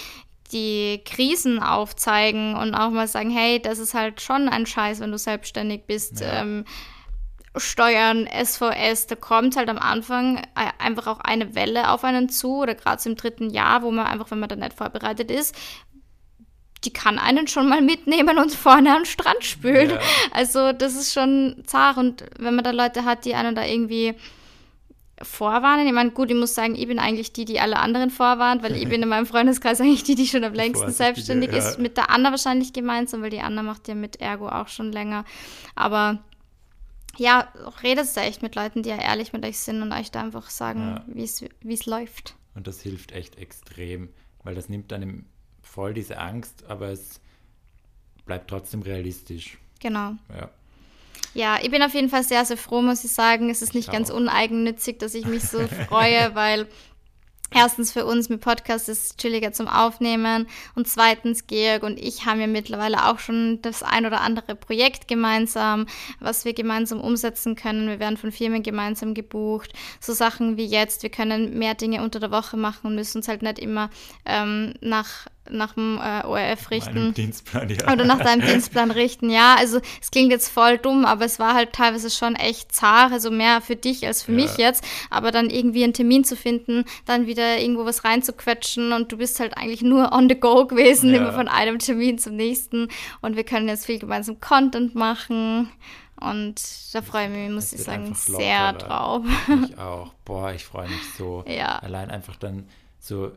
[0.52, 5.10] die Krisen aufzeigen und auch mal sagen, hey, das ist halt schon ein Scheiß, wenn
[5.10, 6.20] du selbstständig bist.
[6.20, 6.42] Ja.
[6.42, 6.64] Ähm,
[7.56, 12.58] Steuern, SVS, da kommt halt am Anfang äh, einfach auch eine Welle auf einen zu
[12.58, 15.56] oder gerade so im dritten Jahr, wo man einfach, wenn man da nicht vorbereitet ist,
[16.84, 19.90] die kann einen schon mal mitnehmen und vorne den Strand spülen.
[19.90, 19.98] Ja.
[20.30, 24.14] Also das ist schon zart und wenn man da Leute hat, die einen da irgendwie
[25.22, 25.86] vorwarnen.
[25.86, 28.76] Ich meine, gut, ich muss sagen, ich bin eigentlich die, die alle anderen vorwarnt, weil
[28.76, 31.58] ich bin in meinem Freundeskreis eigentlich die, die schon am längsten selbstständig ja.
[31.58, 31.78] ist.
[31.78, 35.24] Mit der Anna wahrscheinlich gemeinsam, weil die Anna macht ja mit Ergo auch schon länger.
[35.74, 36.18] Aber
[37.16, 37.52] ja,
[37.82, 40.50] redet da echt mit Leuten, die ja ehrlich mit euch sind und euch da einfach
[40.50, 41.04] sagen, Ja.
[41.08, 42.36] wie es wie es läuft.
[42.54, 44.08] Und das hilft echt extrem,
[44.44, 45.26] weil das nimmt einem
[45.62, 47.20] voll diese Angst, aber es
[48.24, 49.58] bleibt trotzdem realistisch.
[49.80, 50.12] Genau.
[50.28, 50.50] Ja.
[51.34, 53.50] Ja, ich bin auf jeden Fall sehr, sehr froh, muss ich sagen.
[53.50, 54.16] Es ist nicht ganz auch.
[54.16, 56.66] uneigennützig, dass ich mich so freue, weil
[57.50, 62.26] erstens für uns mit Podcast ist es chilliger zum Aufnehmen und zweitens Georg und ich
[62.26, 65.86] haben ja mittlerweile auch schon das ein oder andere Projekt gemeinsam,
[66.20, 67.88] was wir gemeinsam umsetzen können.
[67.88, 69.72] Wir werden von Firmen gemeinsam gebucht.
[70.00, 73.28] So Sachen wie jetzt, wir können mehr Dinge unter der Woche machen und müssen uns
[73.28, 73.90] halt nicht immer
[74.26, 77.14] ähm, nach nach dem äh, ORF richten.
[77.14, 77.92] Dienstplan, ja.
[77.92, 79.30] Oder nach deinem Dienstplan richten.
[79.30, 83.12] Ja, also es klingt jetzt voll dumm, aber es war halt teilweise schon echt zart,
[83.12, 84.36] also mehr für dich als für Ja.
[84.42, 84.84] mich jetzt.
[85.10, 89.40] Aber dann irgendwie einen Termin zu finden, dann wieder irgendwo was reinzuquetschen und du bist
[89.40, 91.18] halt eigentlich nur on the go gewesen, Ja.
[91.20, 92.88] immer von einem Termin zum nächsten.
[93.20, 95.70] Und wir können jetzt viel gemeinsam Content machen.
[96.20, 96.60] Und
[96.92, 99.24] da freue ich mich, muss ich sagen, sehr drauf.
[99.68, 100.12] Ich auch.
[100.24, 101.44] Boah, ich freue mich so.
[101.48, 101.76] Ja.
[101.78, 103.30] Allein einfach dann so,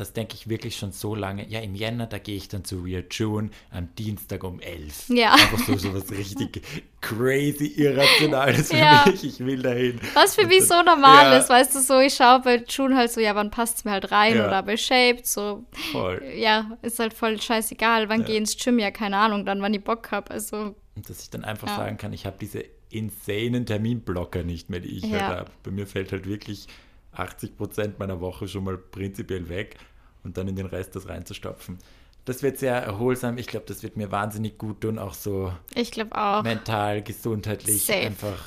[0.00, 1.46] das denke ich wirklich schon so lange.
[1.48, 5.08] Ja, im Jänner, da gehe ich dann zu Real June am Dienstag um 11.
[5.08, 5.32] Ja.
[5.34, 6.62] Einfach so, so was richtig
[7.00, 9.04] crazy Irrationales für Ja.
[9.06, 9.24] mich.
[9.24, 10.00] Ich will dahin.
[10.14, 13.10] Was für mich so normal ja, ist, weißt du, so ich schaue bei June halt
[13.12, 14.46] so, ja, wann passt es mir halt rein Ja.
[14.46, 16.22] oder bei Shaped, so Voll.
[16.36, 18.26] ja, ist halt voll scheißegal, wann Ja.
[18.28, 20.30] geh ins Gym, ja, keine Ahnung, dann wann ich Bock hab.
[20.30, 24.80] Also, Und dass ich dann einfach sagen kann, ich habe diese insanen Terminblocker nicht mehr,
[24.80, 25.10] die ich Ja.
[25.10, 25.50] halt habe.
[25.62, 26.66] Bei mir fällt halt wirklich
[27.12, 29.76] 80 Prozent meiner Woche schon mal prinzipiell weg
[30.24, 31.78] und dann in den Rest das reinzustopfen.
[32.24, 33.38] Das wird sehr erholsam.
[33.38, 36.42] Ich glaube, das wird mir wahnsinnig gut tun, auch so ich glaube auch.
[36.42, 37.98] mental, gesundheitlich, Safe.
[38.00, 38.38] einfach,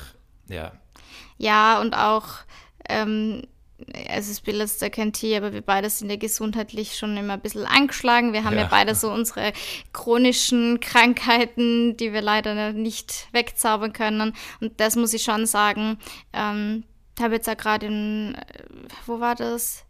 [0.48, 0.72] ja.
[1.38, 2.28] Ja, und auch,
[2.88, 3.42] ähm,
[4.08, 7.40] also es ist da kein Tier, aber wir beide sind ja gesundheitlich schon immer ein
[7.40, 8.32] bisschen angeschlagen.
[8.32, 8.68] Wir haben ja, Ja.
[8.70, 9.52] beide so unsere
[9.92, 14.34] chronischen Krankheiten, die wir leider nicht wegzaubern können.
[14.60, 15.98] Und das muss ich schon sagen.
[16.32, 16.84] Ähm,
[17.20, 18.64] habe jetzt auch gerade in, äh,
[19.06, 19.84] wo war das?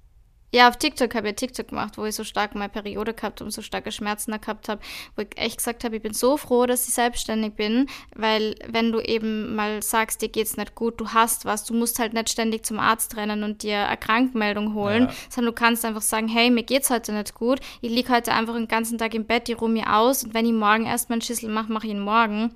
[0.54, 3.50] Ja, auf TikTok habe ich TikTok gemacht, wo ich so stark meine Periode gehabt und
[3.52, 4.82] so starke Schmerzen da gehabt habe,
[5.16, 8.92] wo ich echt gesagt habe, ich bin so froh, dass ich selbstständig bin, weil wenn
[8.92, 12.28] du eben mal sagst, dir geht's nicht gut, du hast was, du musst halt nicht
[12.28, 15.14] ständig zum Arzt rennen und dir eine Krankmeldung holen, Ja.
[15.30, 18.52] sondern du kannst einfach sagen, hey, mir geht's heute nicht gut, ich lieg heute einfach
[18.52, 21.22] den ganzen Tag im Bett, ich ruhe mir aus und wenn ich morgen erst meinen
[21.22, 22.54] Schüssel mache, mache ich ihn morgen.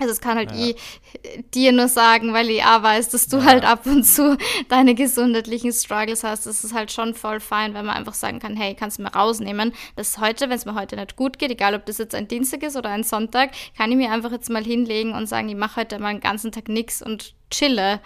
[0.00, 0.58] Also es kann halt Ja.
[0.66, 0.76] ich
[1.54, 3.44] dir nur sagen, weil ich auch weiß, dass du Ja.
[3.44, 4.36] halt ab und zu
[4.68, 6.46] deine gesundheitlichen Struggles hast.
[6.46, 9.12] Das ist halt schon voll fein, wenn man einfach sagen kann, hey, kannst du mir
[9.14, 12.26] rausnehmen, dass heute, wenn es mir heute nicht gut geht, egal ob das jetzt ein
[12.26, 15.54] Dienstag ist oder ein Sonntag, kann ich mir einfach jetzt mal hinlegen und sagen, ich
[15.56, 18.00] mache heute mal einen ganzen Tag nichts und chille.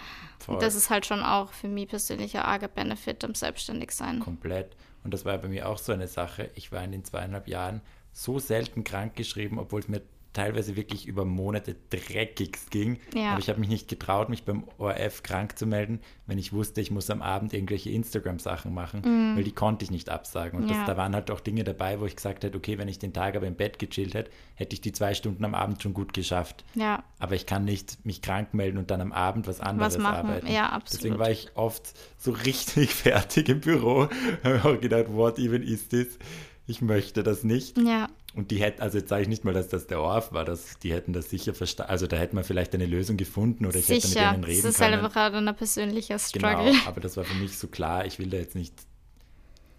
[0.47, 4.19] Und das ist halt schon auch für mich persönlich ein arger Benefit am Selbstständigsein.
[4.19, 4.75] komplett.
[5.03, 6.49] Und das war bei mir auch so eine Sache.
[6.55, 10.01] Ich war in den zweieinhalb Jahren so selten krank geschrieben, obwohl es mir
[10.33, 12.99] teilweise wirklich über Monate dreckigst ging.
[13.15, 13.31] Ja.
[13.31, 16.81] Aber ich habe mich nicht getraut, mich beim ORF krank zu melden, wenn ich wusste,
[16.81, 20.59] ich muss am Abend irgendwelche Instagram-Sachen machen, weil die konnte ich nicht absagen.
[20.61, 20.77] Und Ja.
[20.77, 23.11] das, da waren halt auch Dinge dabei, wo ich gesagt hätte, okay, wenn ich den
[23.13, 26.13] Tag aber im Bett gechillt hätte, hätte ich die zwei Stunden am Abend schon gut
[26.13, 26.63] geschafft.
[26.75, 30.27] Ja, Aber ich kann nicht mich krank melden und dann am Abend was anderes machen.
[30.29, 30.47] arbeiten.
[30.47, 30.99] Ja, absolut.
[31.03, 34.07] Deswegen war ich oft so richtig fertig im Büro.
[34.43, 36.19] Habe mir auch gedacht, what even is this?
[36.67, 37.79] Ich möchte das nicht.
[37.79, 40.45] ja, Und die hätten, also jetzt sage ich nicht mal, dass das der Orf war,
[40.45, 41.91] dass die hätten das sicher verstanden.
[41.91, 44.33] Also da hätte man vielleicht eine Lösung gefunden oder ich hätte sicher.
[44.33, 45.05] mit denen Das reden ist halt können.
[45.05, 46.73] einfach auch ein persönlicher genau, Struggle.
[46.85, 48.73] aber das war für mich so klar, ich will da jetzt nicht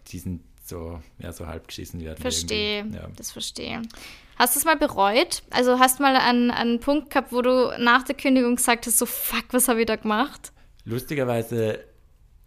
[0.08, 2.20] diesen so, ja, so halb geschissen werden.
[2.20, 2.86] Verstehe.
[2.92, 3.08] Ja.
[3.16, 3.82] das verstehe.
[4.36, 5.42] Hast du es mal bereut?
[5.50, 8.98] Also hast du mal einen, einen Punkt gehabt, wo du nach der Kündigung gesagt hast,
[8.98, 10.52] so fuck, was habe ich da gemacht?
[10.84, 11.84] Lustigerweise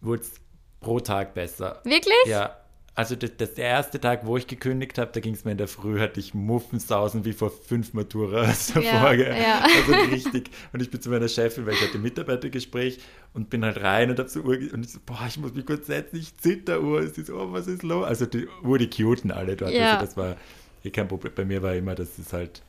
[0.01, 0.31] wurde es
[0.79, 1.81] pro Tag besser.
[1.83, 2.15] Wirklich?
[2.25, 2.57] Ja,
[2.95, 5.58] also das, das der erste Tag, wo ich gekündigt habe, da ging es mir in
[5.58, 9.13] der Früh, hatte ich Muffensausen wie vor fünf Maturas davor.
[9.13, 9.65] Ja, ja.
[9.75, 10.51] Also richtig.
[10.73, 12.99] Und ich bin zu meiner Chefin, weil ich hatte ein Mitarbeitergespräch
[13.34, 15.65] und bin halt rein und habe so Uhr und ich so, boah, ich muss mich
[15.65, 16.99] kurz setzen, ich zitter Uhr.
[16.99, 18.06] Und sie so, oh, was ist los?
[18.06, 19.71] Also die Uhr, die cuten alle dort.
[19.71, 19.93] Ja.
[19.93, 20.38] Also das war
[20.84, 21.34] eh kein Problem.
[21.36, 22.62] Bei mir war immer, dass es halt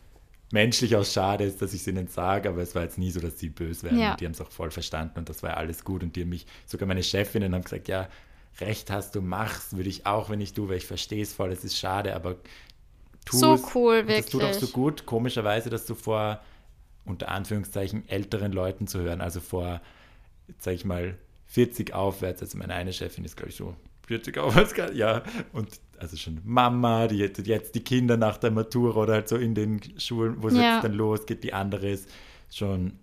[0.52, 3.20] menschlich auch schade ist, dass ich es ihnen sage, aber es war jetzt nie so,
[3.20, 3.98] dass sie böse werden.
[3.98, 4.12] Ja.
[4.12, 6.02] Und die haben es auch voll verstanden und das war alles gut.
[6.02, 8.08] Und die haben mich, sogar meine Chefinnen haben gesagt, ja,
[8.60, 11.52] recht hast du, mach's, würde ich auch, wenn ich du, weil ich verstehe es voll,
[11.52, 12.36] es ist schade, aber
[13.24, 13.74] tu So es.
[13.74, 14.72] cool, Und Das tut auch so wirklich.
[14.72, 16.40] gut, komischerweise, dass du vor,
[17.04, 19.80] unter Anführungszeichen, älteren Leuten zu hören, also vor,
[20.58, 24.74] sag ich mal, 40 aufwärts, also meine eine Chefin ist, glaube ich, so 40 aufwärts,
[24.94, 29.28] ja, und also schon Mama, die jetzt, jetzt die Kinder nach der Matura oder halt
[29.28, 30.56] so in den Schulen, wo es Ja.
[30.56, 32.08] jetzt dann losgeht, die andere ist
[32.50, 32.98] schon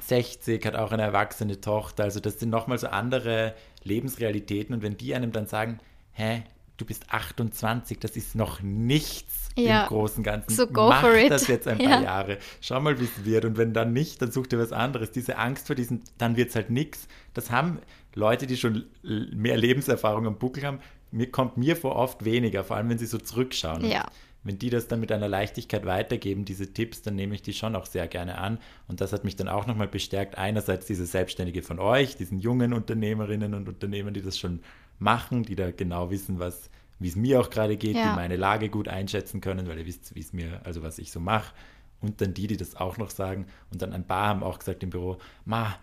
[0.00, 2.04] 60, hat auch eine erwachsene Tochter.
[2.04, 4.74] Also das sind nochmal so andere Lebensrealitäten.
[4.74, 5.78] Und wenn die einem dann sagen,
[6.12, 6.42] hä,
[6.76, 9.82] du bist 28, das ist noch nichts Ja.
[9.84, 10.54] im Großen Ganzen.
[10.54, 11.30] So go Mach for it.
[11.30, 12.02] das jetzt ein paar Ja.
[12.02, 12.38] Jahre.
[12.60, 13.44] Schau mal, wie es wird.
[13.46, 15.10] Und wenn dann nicht, dann such dir was anderes.
[15.12, 17.08] Diese Angst vor diesem, dann wird es halt nichts.
[17.32, 17.78] Das haben
[18.14, 20.80] Leute, die schon mehr Lebenserfahrung am Buckel haben.
[21.10, 23.84] Mir kommt mir vor oft weniger, vor allem wenn sie so zurückschauen.
[23.86, 24.06] Ja.
[24.46, 27.74] Wenn die das dann mit einer Leichtigkeit weitergeben, diese Tipps, dann nehme ich die schon
[27.74, 28.58] auch sehr gerne an.
[28.86, 30.38] Und das hat mich dann auch nochmal bestärkt.
[30.38, 34.60] Einerseits diese Selbstständige von euch, diesen jungen Unternehmerinnen und Unternehmern, die das schon
[35.00, 38.10] machen, die da genau wissen, was, wie es mir auch gerade geht, Ja.
[38.10, 41.10] die meine Lage gut einschätzen können, weil ihr wisst, wie es mir, also was ich
[41.10, 41.52] so mache.
[42.00, 43.46] Und dann die, die das auch noch sagen.
[43.72, 45.76] Und dann ein paar haben auch gesagt im Büro, Ma,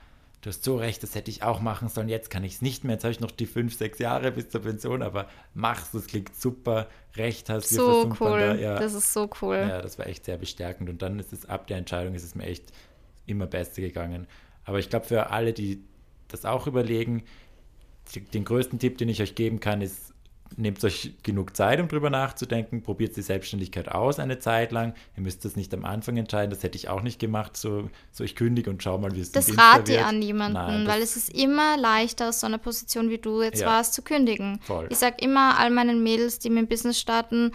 [0.44, 2.10] du hast so recht, das hätte ich auch machen sollen.
[2.10, 2.96] Jetzt kann ich es nicht mehr.
[2.96, 6.36] Jetzt habe ich noch die fünf, sechs Jahre bis zur Pension, aber mach's, das klingt
[6.36, 6.88] super.
[7.16, 8.40] Recht hast, wir So cool.
[8.40, 8.56] da.
[8.56, 9.56] Ja, Das ist so cool.
[9.56, 10.90] ja, das war echt sehr bestärkend.
[10.90, 12.74] Und dann ist es ab der Entscheidung, ist es mir echt
[13.26, 14.28] immer besser gegangen.
[14.66, 15.82] Aber ich glaube, für alle, die
[16.28, 17.24] das auch überlegen,
[18.34, 20.13] den größten Tipp, den ich euch geben kann, ist,
[20.58, 24.94] nehmt euch genug Zeit, um drüber nachzudenken, probiert die Selbstständigkeit aus eine Zeit lang.
[25.18, 28.24] Ihr müsst das nicht am Anfang entscheiden, das hätte ich auch nicht gemacht, so, so
[28.24, 30.08] ich kündige und schau mal, wie es im Das rate ich wird.
[30.08, 33.62] an niemanden, Nein, weil es ist immer leichter, aus so einer Position wie du jetzt
[33.62, 33.68] Ja.
[33.68, 34.60] warst, zu kündigen.
[34.64, 34.88] Voll.
[34.90, 37.52] Ich sag immer all meinen Mädels, die mit dem Business starten,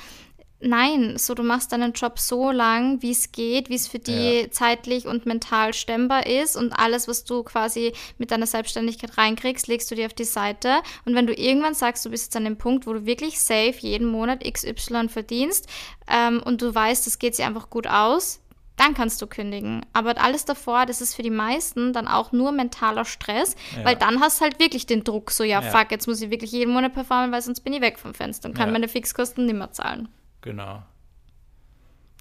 [0.61, 4.41] nein, so du machst deinen Job so lang, wie es geht, wie es für die
[4.43, 4.51] Ja.
[4.51, 9.91] zeitlich und mental stemmbar ist und alles, was du quasi mit deiner Selbstständigkeit reinkriegst, legst
[9.91, 12.59] du dir auf die Seite und wenn du irgendwann sagst, du bist jetzt an dem
[12.59, 15.69] Punkt, wo du wirklich safe jeden Monat XY verdienst
[16.09, 18.41] ähm, und du weißt, das geht sich einfach gut aus,
[18.77, 19.85] dann kannst du kündigen.
[19.93, 23.85] Aber alles davor, das ist für die meisten dann auch nur mentaler Stress, Ja.
[23.85, 25.71] weil dann hast du halt wirklich den Druck, so ja, Ja.
[25.71, 28.49] fuck, jetzt muss ich wirklich jeden Monat performen, weil sonst bin ich weg vom Fenster
[28.49, 28.73] und kann Ja.
[28.73, 30.09] meine Fixkosten nicht mehr zahlen.
[30.43, 30.83] Genau.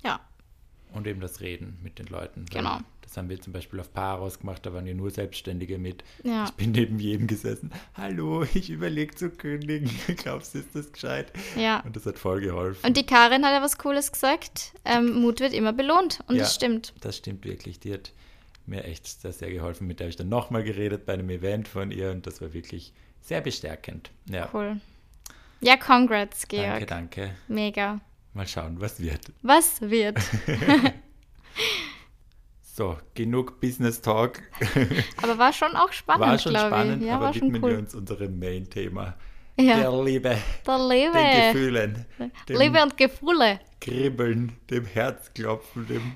[0.03, 0.19] Ja,
[0.93, 2.45] Und eben das Reden mit den Leuten.
[2.49, 2.79] Genau.
[3.01, 6.03] Das haben wir zum Beispiel auf Paros gemacht, da waren ja nur Selbstständige mit.
[6.23, 6.45] Ja.
[6.45, 7.71] Ich bin neben jedem gesessen.
[7.95, 9.89] Hallo, ich überlege zu kündigen.
[10.17, 11.31] Glaubst du, ist das gescheit?
[11.55, 11.79] ja.
[11.81, 12.85] Und das hat voll geholfen.
[12.85, 14.73] Und die Karin hat ja was Cooles gesagt.
[14.85, 16.19] Ähm, Mut wird immer belohnt.
[16.27, 16.43] Und Ja.
[16.43, 16.93] das stimmt.
[17.01, 17.79] Das stimmt wirklich.
[17.79, 18.11] Die hat
[18.65, 19.87] mir echt sehr, sehr geholfen.
[19.87, 22.51] Mit der habe ich dann nochmal geredet bei einem Event von ihr und das war
[22.53, 24.11] wirklich sehr bestärkend.
[24.29, 24.81] Ja, Cool.
[25.61, 26.65] Ja, congrats, Georg.
[26.67, 27.31] danke, danke.
[27.47, 27.99] Mega.
[28.33, 29.31] Mal schauen, was wird.
[29.41, 30.17] Was wird?
[32.61, 34.39] So, genug Business Talk.
[35.23, 37.07] Aber war schon auch spannend, War schon glaube spannend, ich.
[37.07, 37.75] Ja, aber war widmen wir cool.
[37.77, 39.15] uns unserem Main-Thema.
[39.59, 41.51] Ja, Der Liebe, der den Liebe.
[41.53, 42.05] Gefühlen,
[42.47, 43.59] dem Liebe und Gefühle.
[43.81, 46.15] Kribbeln, dem Herzklopfen, dem.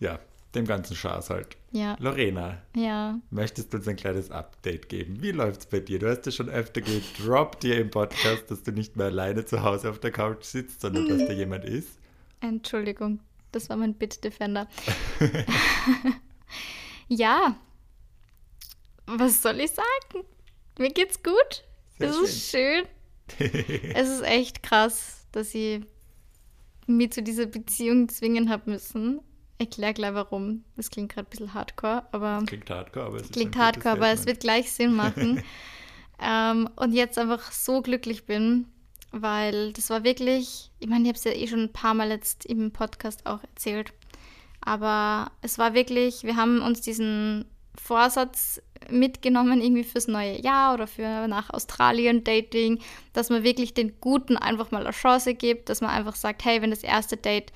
[0.00, 0.18] Ja,
[0.54, 1.56] dem ganzen Schaß halt.
[1.72, 1.96] Ja.
[1.98, 3.18] Lorena, Ja.
[3.30, 5.20] möchtest du uns ein kleines Update geben?
[5.22, 5.98] Wie läuft's bei dir?
[5.98, 9.62] Du hast ja schon öfter gedroppt hier im Podcast, dass du nicht mehr alleine zu
[9.62, 11.98] Hause auf der Couch sitzt, sondern dass da jemand ist.
[12.40, 13.20] Entschuldigung,
[13.52, 14.68] das war mein Bitdefender.
[17.08, 17.56] ja.
[19.06, 20.26] Was soll ich sagen?
[20.78, 21.64] Mir geht's gut.
[21.98, 22.84] Sehr es ist schön.
[23.94, 25.80] es ist echt krass, dass ich
[26.86, 29.20] mich zu dieser Beziehung zwingen habe müssen.
[29.58, 30.64] Erklär gleich warum.
[30.76, 34.26] Das klingt gerade ein bisschen hardcore, aber Klingt hardcore, aber es klingt hardcore, aber es
[34.26, 35.42] wird gleich Sinn machen.
[36.20, 38.66] ähm, und jetzt einfach so glücklich bin,
[39.12, 42.10] weil das war wirklich, ich meine, ich habe es ja eh schon ein paar Mal
[42.10, 43.92] jetzt im Podcast auch erzählt,
[44.60, 47.44] aber es war wirklich, wir haben uns diesen
[47.76, 52.80] Vorsatz mitgenommen, irgendwie fürs neue Jahr oder für nach Australien Dating,
[53.12, 56.62] dass man wirklich den Guten einfach mal eine Chance gibt, dass man einfach sagt, hey,
[56.62, 57.52] wenn das erste Date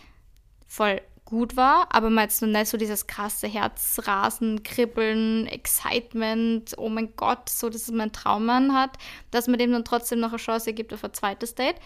[0.67, 6.89] voll gut war, aber man jetzt noch nicht so dieses krasse Herzrasen, Kribbeln, Excitement, oh
[6.89, 8.97] mein Gott, so dass es mein Traummann hat,
[9.31, 11.77] dass man dem dann trotzdem noch eine Chance gibt auf ein zweites Date.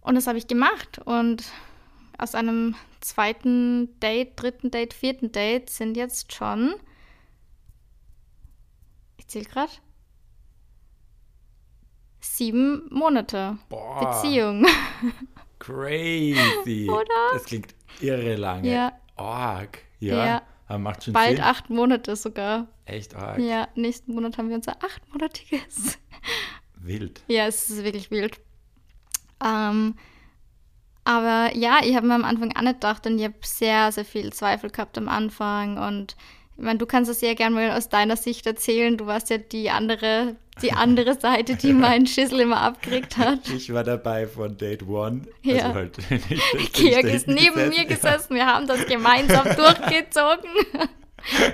[0.00, 0.98] Und das habe ich gemacht.
[1.04, 1.44] Und
[2.18, 6.74] aus einem zweiten Date, dritten Date, vierten Date sind jetzt schon,
[9.16, 9.72] ich zähle gerade,
[12.18, 14.66] sieben Monate Boah, Beziehung.
[15.60, 16.90] Crazy.
[16.90, 17.32] Oder?
[17.32, 18.70] Das klingt irre lange.
[18.70, 18.92] Ja.
[19.16, 19.78] Arg.
[19.98, 20.26] Ja.
[20.26, 20.42] Ja.
[20.68, 21.44] Aber macht schon Bald Sinn.
[21.44, 22.66] acht Monate sogar.
[22.84, 23.38] Echt arg.
[23.38, 25.98] Ja, nächsten Monat haben wir unser achtmonatiges.
[26.80, 27.22] Wild.
[27.28, 28.38] Ja, es ist wirklich wild.
[29.44, 29.96] Ähm,
[31.04, 34.04] aber ja, ich habe mir am Anfang auch nicht gedacht und ich habe sehr, sehr
[34.04, 35.78] viel Zweifel gehabt am Anfang.
[35.78, 36.16] Und
[36.56, 38.96] ich meine, du kannst es sehr gerne mal aus deiner Sicht erzählen.
[38.96, 43.48] Du warst ja die andere, die andere Seite, die meinen Schissel immer abgekriegt hat.
[43.50, 45.22] Ich war dabei von Date One.
[45.42, 45.66] Ja.
[45.66, 45.98] Also halt
[46.72, 50.50] Georg ist neben mir gesessen, wir haben das gemeinsam durchgezogen.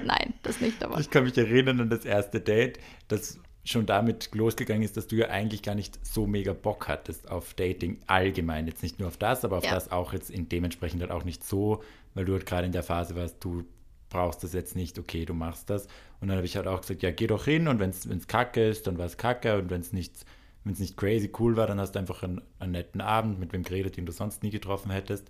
[0.05, 1.01] Nein, das nicht, aber.
[1.01, 5.17] Ich kann mich erinnern an das erste Date, das schon damit losgegangen ist, dass du
[5.17, 8.67] ja eigentlich gar nicht so mega Bock hattest auf Dating allgemein.
[8.67, 9.73] Jetzt nicht nur auf das, aber auf Ja.
[9.75, 11.83] das auch jetzt in dementsprechend halt auch nicht so,
[12.15, 13.65] weil du halt gerade in der Phase warst, du
[14.13, 15.87] brauchst das jetzt nicht, okay, du machst das.
[16.21, 18.69] Und dann habe ich halt auch gesagt, ja, geh doch hin und wenn es kacke
[18.69, 20.13] ist, dann war es kacke und wenn es nicht,
[20.65, 23.63] wenn's nicht crazy cool war, dann hast du einfach einen, einen netten Abend mit wem
[23.65, 25.29] geredet, den du sonst nie getroffen hättest.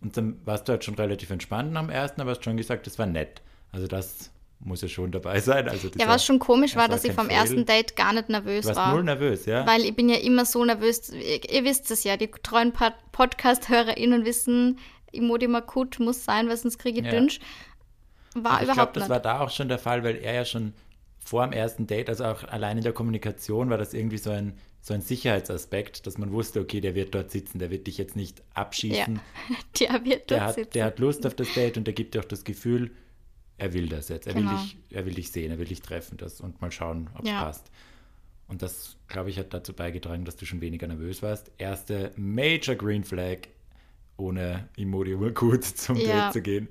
[0.00, 2.98] Und dann warst du halt schon relativ entspannt am ersten, aber hast schon gesagt, das
[2.98, 3.42] war nett.
[3.70, 4.30] Also das
[4.64, 5.68] muss ja schon dabei sein.
[5.68, 7.36] Also Ja, was schon komisch war, war dass ich vom Fail.
[7.36, 8.94] ersten Date gar nicht nervös Du warst war.
[8.94, 9.66] null nervös, ja?
[9.66, 11.10] Weil ich bin ja immer so nervös.
[11.12, 14.78] Ihr, ihr wisst es ja, die treuen Pod Podcast-HörerInnen wissen,
[15.10, 17.10] Imodium akut muss sein, weil sonst kriege ich Ja.
[17.12, 17.40] Dünsch.
[18.34, 19.10] War ich glaube, überhaupt das nicht.
[19.10, 20.72] war da auch schon der Fall, weil er ja schon
[21.18, 24.54] vor dem ersten Date, also auch allein in der Kommunikation, war das irgendwie so ein,
[24.80, 28.16] so ein Sicherheitsaspekt, dass man wusste, okay, der wird dort sitzen, der wird dich jetzt
[28.16, 29.20] nicht ja, abschießen.
[29.80, 30.72] der wird Der, dort hat, sitzen.
[30.74, 32.90] der hat Lust auf das Date und der gibt dir auch das Gefühl,
[33.58, 34.26] er will das jetzt.
[34.26, 34.56] Er, will Genau.
[34.56, 37.30] dich, er will dich sehen, er will dich treffen das und mal schauen, ob es
[37.30, 37.44] Ja.
[37.44, 37.70] passt.
[38.48, 41.50] Und das, glaube ich, hat dazu beigetragen, dass du schon weniger nervös warst.
[41.58, 43.38] Erste Major Green Flag,
[44.16, 46.24] ohne Imodium gut zum Ja.
[46.24, 46.68] Date zu gehen.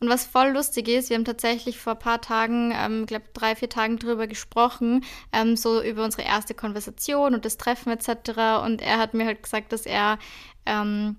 [0.00, 3.56] Und was voll lustig ist, wir haben tatsächlich vor ein paar Tagen, ähm, glaube drei,
[3.56, 8.62] vier Tagen drüber gesprochen, ähm, so über unsere erste Konversation und das Treffen etc.
[8.64, 10.18] Und er hat mir halt gesagt, dass er,
[10.66, 11.16] ähm,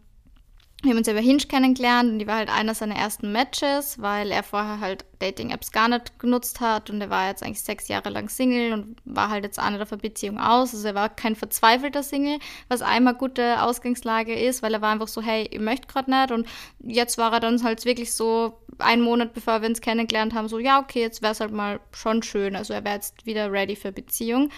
[0.82, 4.32] wir haben uns über Hinge kennengelernt und die war halt einer seiner ersten Matches, weil
[4.32, 8.10] er vorher halt Dating-Apps gar nicht genutzt hat und er war jetzt eigentlich sechs Jahre
[8.10, 10.74] lang Single und war halt jetzt auch nicht auf Beziehung aus.
[10.74, 12.40] Also er war kein verzweifelter Single,
[12.70, 16.32] was einmal gute Ausgangslage ist, weil er war einfach so, hey, ich möchte gerade nicht
[16.32, 16.48] und
[16.80, 20.60] jetzt war er dann halt wirklich so einen Monat bevor wir uns kennengelernt haben, so,
[20.60, 22.56] ja, okay, jetzt wäre es halt mal schon schön.
[22.56, 24.50] Also er wäre jetzt wieder ready für Beziehung.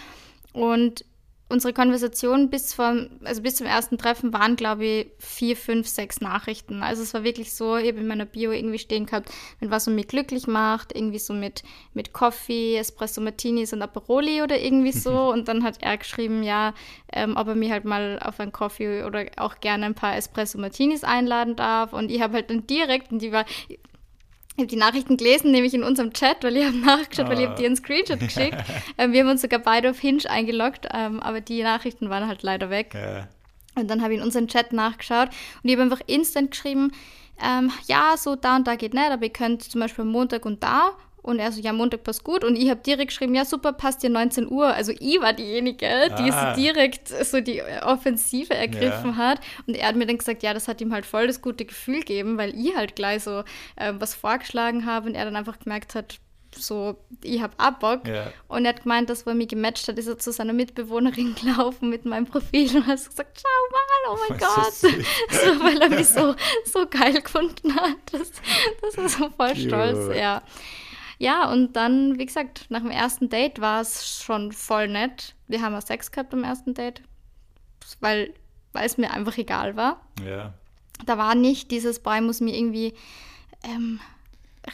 [0.53, 1.05] Und
[1.51, 6.21] unsere Konversation bis vom, also bis zum ersten Treffen waren, glaube ich, vier, fünf, sechs
[6.21, 6.81] Nachrichten.
[6.81, 9.87] Also es war wirklich so, ich habe in meiner Bio irgendwie stehen gehabt, mit was
[9.87, 14.91] er mich glücklich macht, irgendwie so mit, mit Coffee, Espresso Martinis und Aperoli oder irgendwie
[14.91, 15.31] so.
[15.31, 16.73] und dann hat er geschrieben, ja,
[17.13, 20.57] ähm, ob er mich halt mal auf einen Coffee oder auch gerne ein paar Espresso
[20.57, 21.93] Martinis einladen darf.
[21.93, 23.45] Und ich habe halt dann direkt, und die war,
[24.57, 27.55] habe die Nachrichten gelesen, nämlich in unserem Chat, weil ich habe nachgeschaut, weil ich habe
[27.55, 28.57] dir einen Screenshot geschickt.
[28.97, 32.43] ähm, wir haben uns sogar beide auf Hinge eingeloggt, ähm, aber die Nachrichten waren halt
[32.43, 32.93] leider weg.
[32.93, 33.27] Ja.
[33.75, 35.29] Und dann habe ich in unseren Chat nachgeschaut
[35.63, 36.91] und ich habe einfach instant geschrieben,
[37.43, 40.61] ähm, ja, so da und da geht nicht, aber ihr könnt zum Beispiel Montag und
[40.61, 40.91] da.
[41.23, 42.43] Und er so, ja, Montag passt gut.
[42.43, 44.67] Und ich habe direkt geschrieben, ja, super, passt dir 19 Uhr.
[44.67, 45.85] Also ich war diejenige,
[46.17, 46.51] die Ah.
[46.51, 49.15] es direkt so die Offensive ergriffen Ja.
[49.17, 49.39] hat.
[49.67, 51.99] Und er hat mir dann gesagt, ja, das hat ihm halt voll das gute Gefühl
[51.99, 53.43] gegeben, weil ich halt gleich so
[53.77, 56.19] ähm, was vorgeschlagen habe und er dann einfach gemerkt hat,
[56.53, 58.05] so, ich habe auch Bock.
[58.07, 58.33] Ja.
[58.49, 61.33] Und er hat gemeint, dass wo er mich gematcht hat, ist er zu seiner Mitbewohnerin
[61.41, 64.73] gelaufen mit meinem Profil und hat gesagt, schau mal, oh mein Gott.
[64.73, 67.95] so, weil er mich so, so geil gefunden hat.
[68.11, 68.31] Das,
[68.81, 69.59] das ist so voll Cute.
[69.61, 70.41] stolz, ja.
[71.21, 75.35] Ja, und dann, wie gesagt, nach dem ersten Date war es schon voll nett.
[75.47, 77.03] Wir haben auch Sex gehabt am ersten Date,
[77.99, 78.33] weil,
[78.73, 80.01] weil es mir einfach egal war.
[80.25, 80.55] Ja.
[81.05, 82.95] Da war nicht dieses, ich muss mir irgendwie
[83.61, 83.99] ähm,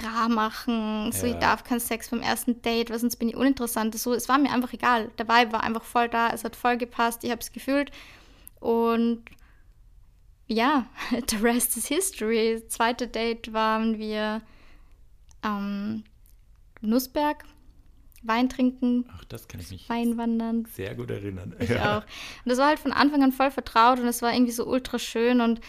[0.02, 1.34] rar machen, so Ja.
[1.34, 3.94] ich darf keinen Sex beim ersten Date, weil sonst bin ich uninteressant.
[3.96, 5.12] So, es war mir einfach egal.
[5.18, 7.92] Der Vibe war einfach voll da, es hat voll gepasst, ich habe es gefühlt.
[8.62, 9.26] Und
[10.48, 10.86] ja,
[11.30, 12.64] the rest is history.
[12.70, 14.42] Zweite Date waren wir
[15.42, 16.06] am
[16.82, 17.44] Nussberg,
[18.24, 21.56] Wein trinken, Ach, das kann ich mich Wein wandern, sehr gut erinnern.
[21.60, 22.04] ich auch.
[22.04, 25.00] Und das war halt von Anfang an voll vertraut und es war irgendwie so ultra
[25.00, 25.62] schön und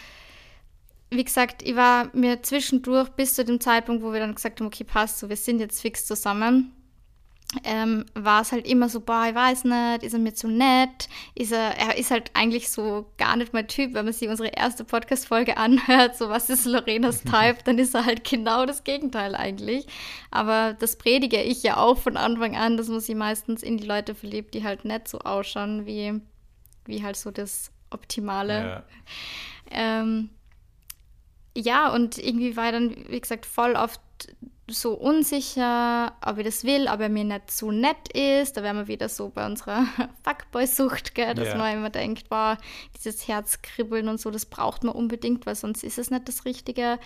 [1.10, 4.66] wie gesagt, ich war mir zwischendurch bis zu dem Zeitpunkt, wo wir dann gesagt haben,
[4.66, 6.72] okay, passt, so, wir sind jetzt fix zusammen,
[7.64, 11.08] ähm, war es halt immer so, boah, ich weiß nicht, ist er mir zu nett?
[11.34, 14.50] Ist er, er ist halt eigentlich so gar nicht mein Typ, wenn man sich unsere
[14.50, 19.34] erste Podcast-Folge anhört, so was ist Lorenas Type, dann ist er halt genau das Gegenteil
[19.34, 19.86] eigentlich.
[20.30, 23.86] Aber das predige ich ja auch von Anfang an, dass man sich meistens in die
[23.86, 26.20] Leute verliebt, die halt nicht so ausschauen, wie,
[26.84, 28.58] wie halt so das Optimale.
[28.58, 28.84] Ja.
[29.70, 30.28] Ähm,
[31.56, 34.00] ja, und irgendwie war er dann, wie gesagt, voll oft
[34.70, 38.56] so unsicher, ob ich das will, ob er mir nicht so nett ist.
[38.56, 39.86] Da wären wir wieder so bei unserer
[40.24, 41.56] Fuckboy-Sucht, gell, dass Ja.
[41.56, 42.58] man immer denkt, boah,
[42.96, 46.98] dieses Herzkribbeln und so, das braucht man unbedingt, weil sonst ist es nicht das Richtige.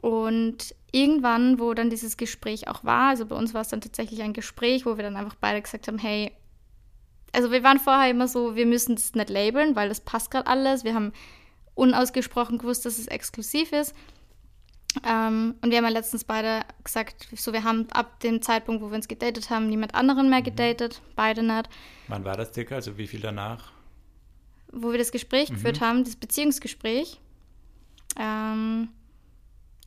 [0.00, 4.22] Und irgendwann, wo dann dieses Gespräch auch war, also bei uns war es dann tatsächlich
[4.22, 6.32] ein Gespräch, wo wir dann einfach beide gesagt haben, hey,
[7.32, 10.46] also wir waren vorher immer so, wir müssen es nicht labeln, weil das passt gerade
[10.46, 10.84] alles.
[10.84, 11.12] Wir haben
[11.74, 13.94] unausgesprochen gewusst, dass es exklusiv ist.
[15.06, 18.88] Ähm, und wir haben ja letztens beide gesagt, so wir haben ab dem Zeitpunkt, wo
[18.88, 21.68] wir uns gedatet haben, niemand anderen mehr gedatet, beide nicht.
[22.08, 22.76] Wann war das circa?
[22.76, 23.72] Also wie viel danach?
[24.72, 27.20] Wo wir das Gespräch geführt haben, das Beziehungsgespräch,
[28.18, 28.88] ähm,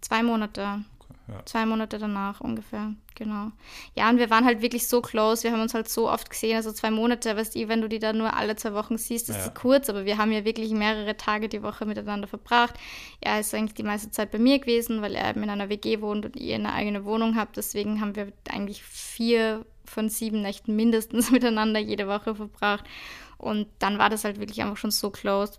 [0.02, 0.84] zwei Monate.
[1.32, 1.46] Ja.
[1.46, 3.52] Zwei Monate danach ungefähr, genau.
[3.96, 6.58] Ja, und wir waren halt wirklich so close, wir haben uns halt so oft gesehen,
[6.58, 9.38] also zwei Monate, weißt du, wenn du die dann nur alle zwei Wochen siehst, das
[9.38, 9.44] Ja.
[9.46, 12.76] ist kurz, aber wir haben ja wirklich mehrere Tage die Woche miteinander verbracht.
[13.22, 16.02] Er ist eigentlich die meiste Zeit bei mir gewesen, weil er eben in einer WG
[16.02, 20.76] wohnt und ich eine eigene Wohnung habe, deswegen haben wir eigentlich vier von sieben Nächten
[20.76, 22.84] mindestens miteinander jede Woche verbracht
[23.38, 25.54] und dann war das halt wirklich einfach schon so close.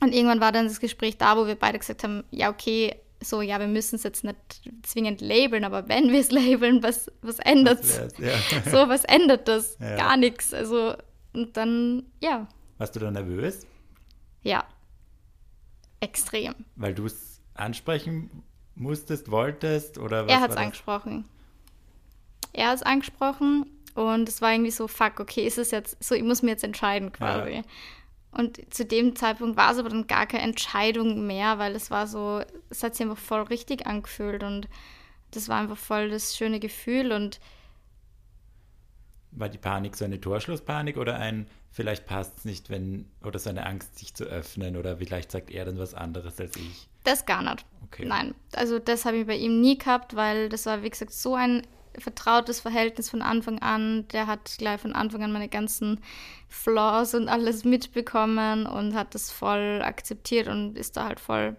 [0.00, 3.42] Und irgendwann war dann das Gespräch da, wo wir beide gesagt haben, ja, okay, so,
[3.42, 4.36] ja, wir müssen es jetzt nicht
[4.82, 7.98] zwingend labeln, aber wenn wir es labeln, was, was ändert es?
[8.18, 8.34] Ja.
[8.70, 9.76] So, was ändert das?
[9.80, 9.96] Ja.
[9.96, 10.54] Gar nichts.
[10.54, 10.94] Also,
[11.32, 12.46] und dann, ja,
[12.78, 13.66] Warst du da nervös,
[14.42, 14.64] ja.
[16.00, 16.54] Extrem.
[16.76, 18.44] weil du es ansprechen
[18.76, 21.24] musstest, wolltest oder was er hat es angesprochen.
[22.52, 26.14] Er hat es angesprochen und es war irgendwie so, fuck, okay, ist es jetzt, so,
[26.14, 27.50] ich muss mir jetzt entscheiden quasi.
[27.50, 27.62] Ja.
[28.30, 32.06] Und zu dem Zeitpunkt war es aber dann gar keine Entscheidung mehr, weil es war
[32.06, 34.68] so, es hat sich einfach voll richtig angefühlt und
[35.30, 37.40] das war einfach voll das schöne Gefühl und
[39.30, 43.50] War die Panik so eine Torschlusspanik oder ein, vielleicht passt es nicht, wenn, oder so
[43.50, 46.88] eine Angst, sich zu öffnen oder vielleicht sagt er dann was anderes als ich?
[47.04, 47.64] das gar nicht.
[47.84, 48.04] Okay.
[48.04, 51.34] Nein, also das habe ich bei ihm nie gehabt, weil das war, wie gesagt, so
[51.34, 51.66] ein
[52.00, 54.06] vertrautes Verhältnis von Anfang an.
[54.08, 56.00] Der hat gleich von Anfang an meine ganzen
[56.48, 61.56] Flaws und alles mitbekommen und hat das voll akzeptiert und ist da halt voll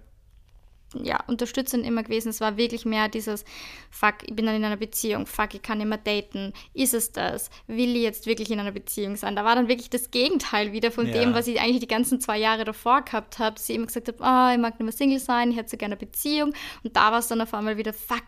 [0.95, 2.29] ja, unterstützend immer gewesen.
[2.29, 3.45] Es war wirklich mehr dieses,
[3.91, 6.53] fuck, ich bin dann in einer Beziehung, fuck, ich kann immer daten.
[6.73, 7.49] Ist es das?
[7.67, 9.35] Will ich jetzt wirklich in einer Beziehung sein?
[9.35, 11.13] Da war dann wirklich das Gegenteil wieder von Ja.
[11.13, 13.59] dem, was ich eigentlich die ganzen zwei Jahre davor gehabt habe.
[13.59, 15.95] Sie immer gesagt habe, ah, ich mag nicht mehr Single sein, ich hätte so gerne
[15.95, 16.53] eine Beziehung.
[16.83, 18.25] Und da war es dann auf einmal wieder, fuck,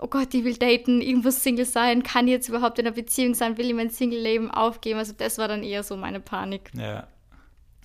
[0.00, 2.94] oh Gott, ich will daten, ich muss Single sein, kann ich jetzt überhaupt in einer
[2.94, 4.98] Beziehung sein, will ich mein Single-Leben aufgeben?
[4.98, 6.70] Also das war dann eher so meine Panik.
[6.74, 7.06] Ja.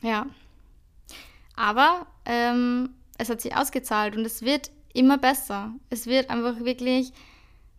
[0.01, 0.25] Ja.
[1.55, 5.73] Aber ähm, es hat sich ausgezahlt und es wird immer besser.
[5.89, 7.11] Es wird einfach wirklich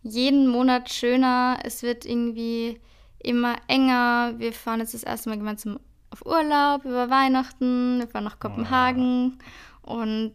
[0.03, 1.59] jeden Monat schöner.
[1.63, 2.79] Es wird irgendwie
[3.19, 4.35] immer enger.
[4.37, 5.79] Wir fahren jetzt das erste Mal gemeinsam
[6.11, 7.99] auf Urlaub über Weihnachten.
[7.99, 9.39] Wir fahren nach Kopenhagen
[9.81, 10.33] und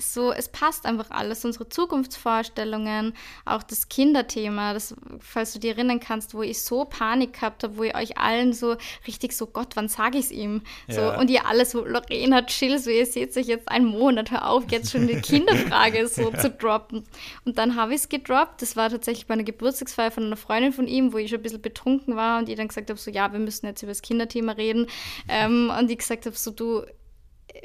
[0.00, 6.00] so, es passt einfach alles, unsere Zukunftsvorstellungen, auch das Kinderthema, das, falls du dir erinnern
[6.00, 8.76] kannst, wo ich so Panik gehabt habe, wo ich euch allen so
[9.06, 10.62] richtig so, Gott, wann sage ich es ihm?
[10.88, 11.18] So, Ja.
[11.18, 14.64] und ihr alle so, Lorena, chill, so, ihr seht sich jetzt einen Monat, hör auf,
[14.70, 17.04] jetzt schon die Kinderfrage so zu droppen.
[17.44, 20.72] Und dann habe ich es gedroppt, das war tatsächlich bei einer Geburtstagsfeier von einer Freundin
[20.72, 23.10] von ihm, wo ich schon ein bisschen betrunken war und ich dann gesagt habe, so,
[23.10, 24.86] ja, wir müssen jetzt über das Kinderthema reden.
[25.28, 26.82] Ähm, und ich gesagt habe, so, du,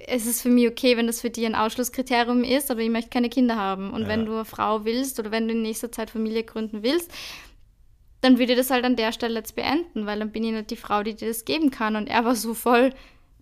[0.08, 3.10] es ist für mich okay, wenn das für dich ein Ausschlusskriterium ist, aber ich möchte
[3.10, 3.92] keine Kinder haben.
[3.92, 4.08] Und Ja.
[4.10, 7.12] wenn du eine Frau willst oder wenn du in nächster Zeit Familie gründen willst,
[8.22, 10.70] dann würde ich das halt an der Stelle jetzt beenden, weil dann bin ich nicht
[10.72, 11.96] die Frau, die dir das geben kann.
[11.96, 12.92] Und er war so voll,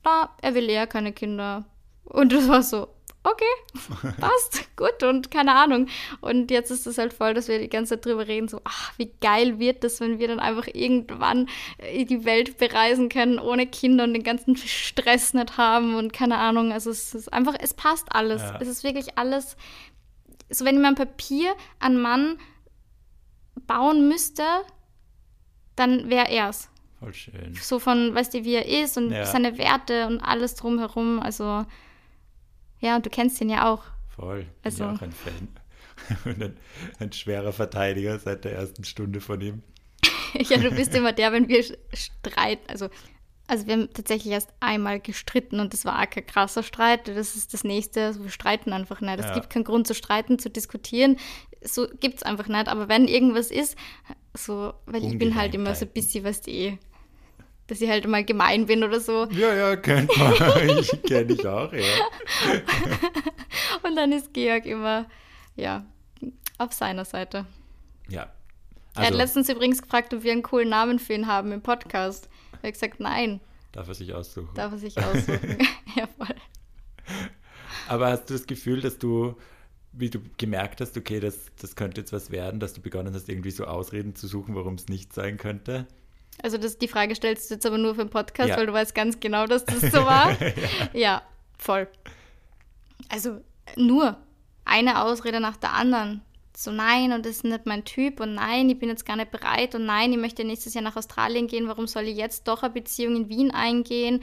[0.03, 1.65] na, er will eher keine Kinder.
[2.03, 2.87] Und das war so,
[3.23, 5.87] okay, passt, gut und keine Ahnung.
[6.21, 8.93] Und jetzt ist es halt voll, dass wir die ganze Zeit drüber reden, so, ach,
[8.97, 11.47] wie geil wird das, wenn wir dann einfach irgendwann
[11.77, 16.37] äh, die Welt bereisen können ohne Kinder und den ganzen Stress nicht haben und keine
[16.37, 16.71] Ahnung.
[16.71, 18.41] Also es ist einfach, es passt alles.
[18.41, 18.57] Ja.
[18.59, 19.55] Es ist wirklich alles,
[20.49, 22.37] so wenn man Papier an Mann
[23.67, 24.43] bauen müsste,
[25.75, 26.69] dann wäre er es.
[26.99, 27.55] Voll schön.
[27.59, 29.25] So von, weißt du, wie er ist und ja.
[29.25, 31.19] seine Werte und alles drumherum.
[31.19, 31.65] Also
[32.81, 33.83] ja, und du kennst ihn ja auch.
[34.15, 34.39] Voll.
[34.39, 34.85] Ich bin also.
[34.85, 35.47] auch ein Fan.
[36.25, 36.57] Und ein,
[36.99, 39.61] ein schwerer Verteidiger seit der ersten Stunde von ihm.
[40.33, 41.63] ja, du bist immer der, wenn wir
[41.93, 42.69] streiten.
[42.69, 42.89] Also,
[43.47, 47.07] also wir haben tatsächlich erst einmal gestritten und das war auch kein krasser Streit.
[47.07, 48.05] Das ist das nächste.
[48.05, 49.19] Also wir streiten einfach nicht.
[49.19, 49.33] Es ja.
[49.33, 51.17] gibt keinen Grund zu streiten, zu diskutieren.
[51.61, 52.67] So gibt es einfach nicht.
[52.67, 53.77] Aber wenn irgendwas ist,
[54.33, 56.79] so, weil ich bin halt immer so ein bisschen, was die
[57.71, 59.29] dass ich halt mal gemein bin oder so.
[59.31, 60.33] Ja, ja, kennt man.
[60.77, 61.85] ich kenne ich auch, ja.
[63.83, 65.05] und dann ist Georg immer,
[65.55, 65.85] ja,
[66.57, 67.45] auf seiner Seite.
[68.09, 68.23] Ja.
[68.23, 68.33] Also,
[68.95, 71.61] er hat also letztens übrigens gefragt, ob wir einen coolen Namen für ihn haben im
[71.61, 72.27] Podcast.
[72.61, 73.39] Er hat gesagt, nein.
[73.71, 74.53] Darf er sich aussuchen?
[74.53, 75.57] Darf er sich aussuchen.
[75.95, 76.35] ja, voll.
[77.87, 79.37] Aber hast du das Gefühl, dass du,
[79.93, 83.29] wie du gemerkt hast, okay, das, das könnte jetzt was werden, dass du begonnen hast,
[83.29, 85.87] irgendwie so Ausreden zu suchen, warum es nicht sein könnte?
[86.41, 88.57] Also das, die Frage stellst du jetzt aber nur für den Podcast, ja.
[88.57, 90.31] weil du weißt ganz genau, dass das so war.
[90.41, 90.51] ja.
[90.93, 91.21] ja,
[91.57, 91.87] voll.
[93.09, 93.41] Also
[93.75, 94.17] nur
[94.65, 96.21] eine Ausrede nach der anderen.
[96.55, 99.31] So nein, und das ist nicht mein Typ und nein, ich bin jetzt gar nicht
[99.31, 102.61] bereit und nein, ich möchte nächstes Jahr nach Australien gehen, warum soll ich jetzt doch
[102.61, 104.21] eine Beziehung in Wien eingehen?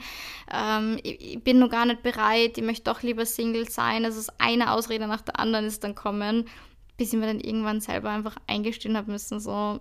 [0.53, 4.05] Ähm, ich, ich, bin noch gar nicht bereit, ich möchte doch lieber Single sein.
[4.05, 6.45] Also es ist eine Ausrede nach der anderen ist dann kommen,
[6.97, 9.79] bis ich mir dann irgendwann selber einfach eingestehen habe müssen, so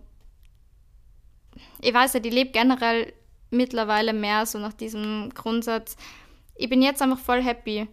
[1.81, 3.13] ich weiß ja, die lebt generell
[3.51, 5.97] mittlerweile mehr so nach diesem Grundsatz,
[6.55, 7.89] ich bin jetzt einfach voll happy.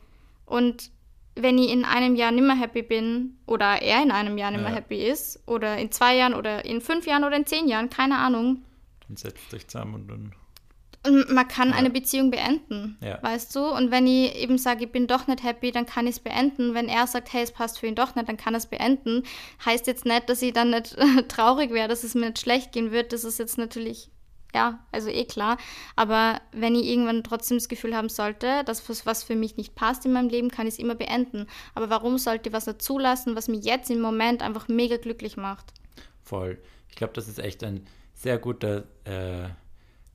[0.46, 0.92] Und
[1.36, 4.62] wenn ich in einem Jahr nicht mehr happy bin oder er in einem Jahr nicht
[4.62, 4.78] mehr ja.
[4.78, 8.18] happy ist oder in zwei Jahren oder in fünf Jahren oder in zehn Jahren, keine
[8.18, 8.64] Ahnung.
[9.08, 10.36] Dann setzt euch zusammen und dann
[11.06, 11.76] und man kann ja.
[11.76, 13.22] eine Beziehung beenden, ja.
[13.22, 13.66] weißt du?
[13.66, 16.74] Und wenn ich eben sage, ich bin doch nicht happy, dann kann ich es beenden.
[16.74, 19.24] Wenn er sagt, hey, es passt für ihn doch nicht, dann kann er es beenden.
[19.64, 20.96] Heißt jetzt nicht, dass ich dann nicht
[21.30, 23.14] traurig wäre, dass es mir nicht schlecht gehen wird.
[23.14, 24.10] Das ist jetzt natürlich,
[24.54, 25.58] ja, also eh klar.
[25.96, 30.06] Aber wenn ich irgendwann trotzdem das Gefühl haben sollte, dass was für mich nicht passt
[30.06, 31.48] in meinem Leben, kann ich es immer beenden.
[31.76, 35.38] Aber warum sollte ich was nicht zulassen, was mich jetzt im Moment einfach mega glücklich
[35.38, 35.74] macht?
[36.24, 36.62] Voll.
[36.90, 38.86] Ich glaube, das ist echt ein sehr guter...
[39.04, 39.50] Äh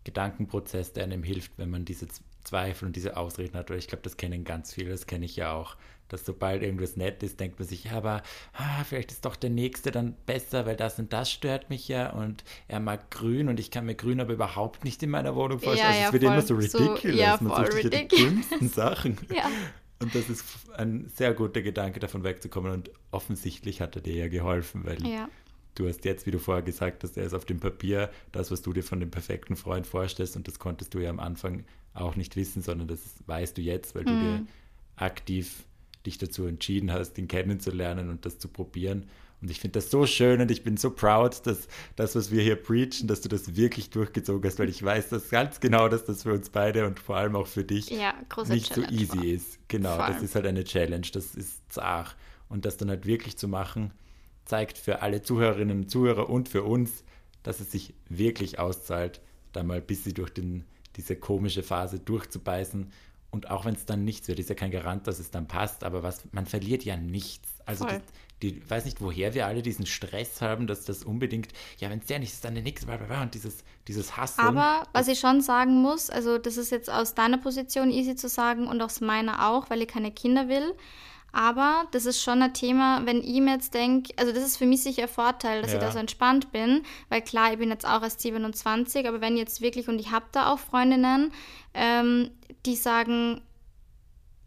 [0.05, 2.07] Gedankenprozess, der einem hilft, wenn man diese
[2.45, 3.71] Zweifel und diese Ausreden hat.
[3.71, 5.77] Oder ich glaube, das kennen ganz viele, das kenne ich ja auch.
[6.09, 8.25] Dass sobald irgendwas nett ist, denkt man sich, ja, aber
[8.55, 12.11] ah, vielleicht ist doch der Nächste dann besser, weil das und das stört mich ja
[12.11, 15.61] und er mag grün und ich kann mir grün aber überhaupt nicht in meiner Wohnung
[15.61, 15.79] vorstellen.
[15.79, 17.03] Ja, also es ja, wird immer so ridiculous.
[17.03, 19.19] So, ja, man sucht sich ja die dümmsten Sachen.
[19.33, 19.49] ja.
[20.03, 20.45] Und das ist
[20.77, 22.73] ein sehr guter Gedanke, davon wegzukommen.
[22.73, 25.29] Und offensichtlich hat er dir ja geholfen, weil ja
[25.75, 28.63] du hast jetzt, wie du vorher gesagt hast, er ist auf dem Papier das, was
[28.63, 31.65] du dir von dem perfekten Freund vorstellst und das konntest du ja am Anfang
[31.95, 34.21] auch nicht wissen, sondern das weißt du jetzt, weil du mhm.
[34.21, 34.47] dir
[34.97, 35.65] aktiv
[36.07, 39.07] dich dazu entschieden hast, ihn kennenzulernen und das zu probieren.
[39.43, 41.67] Und ich finde das so schön und ich bin so proud, dass
[41.97, 45.31] das, was wir hier preachen, dass du das wirklich durchgezogen hast, weil ich weiß das
[45.31, 48.15] ganz genau, dass das für uns beide und vor allem auch für dich ja,
[48.49, 49.25] nicht Challenge so easy war.
[49.25, 49.59] ist.
[49.69, 52.17] Genau, das ist halt eine Challenge, das ist zart.
[52.51, 53.93] Und das dann halt wirklich zu machen,
[54.51, 57.05] zeigt für alle Zuhörerinnen und Zuhörer und für uns,
[57.45, 59.21] dass es sich wirklich auszahlt,
[59.53, 60.65] da mal bis sie durch den,
[60.97, 62.91] diese komische Phase durchzubeißen.
[63.31, 65.85] Und auch wenn es dann nichts wird, ist ja kein Garant, dass es dann passt,
[65.85, 67.49] aber was, man verliert ja nichts.
[67.65, 68.01] Also die,
[68.43, 72.07] die, weiß nicht, woher wir alle diesen Stress haben, dass das unbedingt, ja, wenn es
[72.07, 74.41] der nicht ist, dann der nächste, bla, und dieses, dieses Hassen.
[74.41, 78.29] Aber was ich schon sagen muss, also das ist jetzt aus deiner Position easy zu
[78.29, 80.75] sagen und aus meiner auch, weil ich keine Kinder will.
[81.33, 84.67] Aber das ist schon ein Thema, wenn ich mir jetzt denke, also das ist für
[84.67, 85.79] mich sicher ein Vorteil, dass ja.
[85.79, 89.37] ich da so entspannt bin, weil klar, ich bin jetzt auch erst 27, aber wenn
[89.37, 91.33] jetzt wirklich, und ich habe da auch Freundinnen,
[91.75, 92.31] ähm,
[92.67, 93.43] die sagen,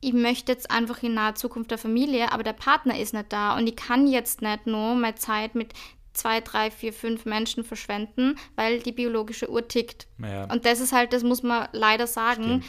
[0.01, 3.55] ich möchte jetzt einfach in naher Zukunft der Familie, aber der Partner ist nicht da
[3.57, 5.73] und ich kann jetzt nicht nur meine Zeit mit
[6.11, 10.07] zwei, drei, vier, fünf Menschen verschwenden, weil die biologische Uhr tickt.
[10.19, 10.43] Ja.
[10.51, 12.43] Und das ist halt, das muss man leider sagen.
[12.43, 12.65] Stimmt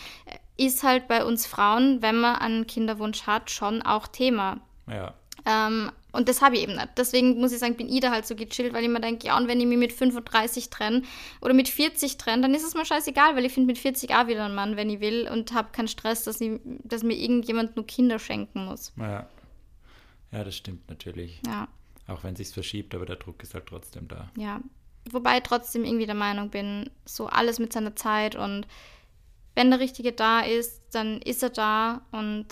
[0.57, 4.61] ist halt bei uns Frauen, wenn man einen Kinderwunsch hat, schon auch Thema.
[4.89, 5.15] Ja.
[5.47, 6.91] Ähm, und das habe ich eben nicht.
[6.97, 9.37] Deswegen muss ich sagen, bin ich da halt so gechillt, weil ich mir denke, ja,
[9.37, 11.03] und wenn ich mich mit 35 trenne
[11.41, 14.29] oder mit 40 trenne, dann ist es mir scheißegal, weil ich finde mit 40 auch
[14.29, 17.75] wieder einen Mann, wenn ich will und habe keinen Stress, dass, ich, dass mir irgendjemand
[17.75, 18.93] nur Kinder schenken muss.
[18.97, 19.27] Ja.
[20.31, 21.41] Ja, das stimmt natürlich.
[21.47, 21.69] Ja.
[22.07, 24.31] Auch wenn es sich verschiebt, aber der Druck ist halt trotzdem da.
[24.37, 24.61] Ja.
[25.11, 28.67] Wobei ich trotzdem irgendwie der Meinung bin, so alles mit seiner Zeit und
[29.55, 32.47] wenn der Richtige da ist, dann ist er da und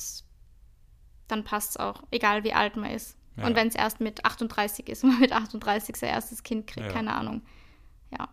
[1.28, 3.16] dann passt es auch, egal wie alt man ist.
[3.36, 3.46] Ja.
[3.46, 6.86] Und wenn es erst mit 38 ist, und man mit 38 sein erstes Kind kriegt,
[6.86, 6.92] Ja.
[6.92, 7.42] keine Ahnung.
[8.10, 8.28] Ja.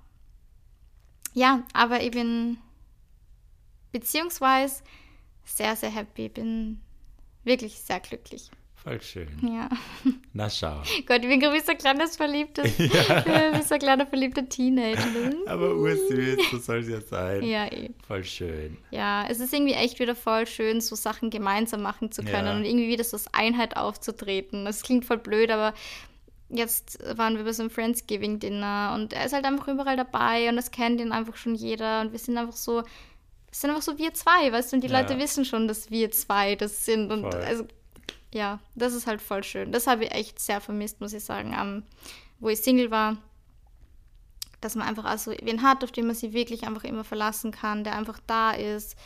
[1.33, 2.57] Ja, aber ich bin
[3.91, 4.83] beziehungsweise
[5.45, 6.27] sehr, sehr happy.
[6.27, 6.81] Ich bin
[7.43, 8.51] wirklich sehr glücklich.
[8.83, 9.27] Voll schön.
[9.41, 9.67] Ja.
[10.33, 10.81] Na schau.
[11.05, 15.03] Gott, ich bin gerade wie so ein kleines verliebtes, wie so ein kleiner verliebter Teenager.
[15.47, 17.43] Aber ursüß, so soll es ja sein.
[17.43, 17.89] Ja, eh.
[18.07, 18.77] Voll schön.
[18.91, 22.55] Ja, es ist irgendwie echt wieder voll schön, so Sachen gemeinsam machen zu können Ja.
[22.55, 24.63] und irgendwie wieder so als Einheit aufzutreten.
[24.65, 25.73] Das klingt voll blöd, aber
[26.49, 30.57] jetzt waren wir bei so einem Friendsgiving-Dinner und er ist halt einfach überall dabei und
[30.57, 32.83] es kennt ihn einfach schon jeder und wir sind einfach so,
[33.51, 35.01] es sind einfach so wir zwei, weißt du, und die Ja.
[35.01, 37.41] Leute wissen schon, dass wir zwei das sind und Voll.
[37.43, 37.65] also,
[38.33, 39.71] ja, das ist halt voll schön.
[39.71, 41.83] Das habe ich echt sehr vermisst, muss ich sagen, am,
[42.39, 43.17] wo ich Single war
[44.61, 47.83] dass man einfach also wen hat, auf den man sich wirklich einfach immer verlassen kann,
[47.83, 48.97] der einfach da ist.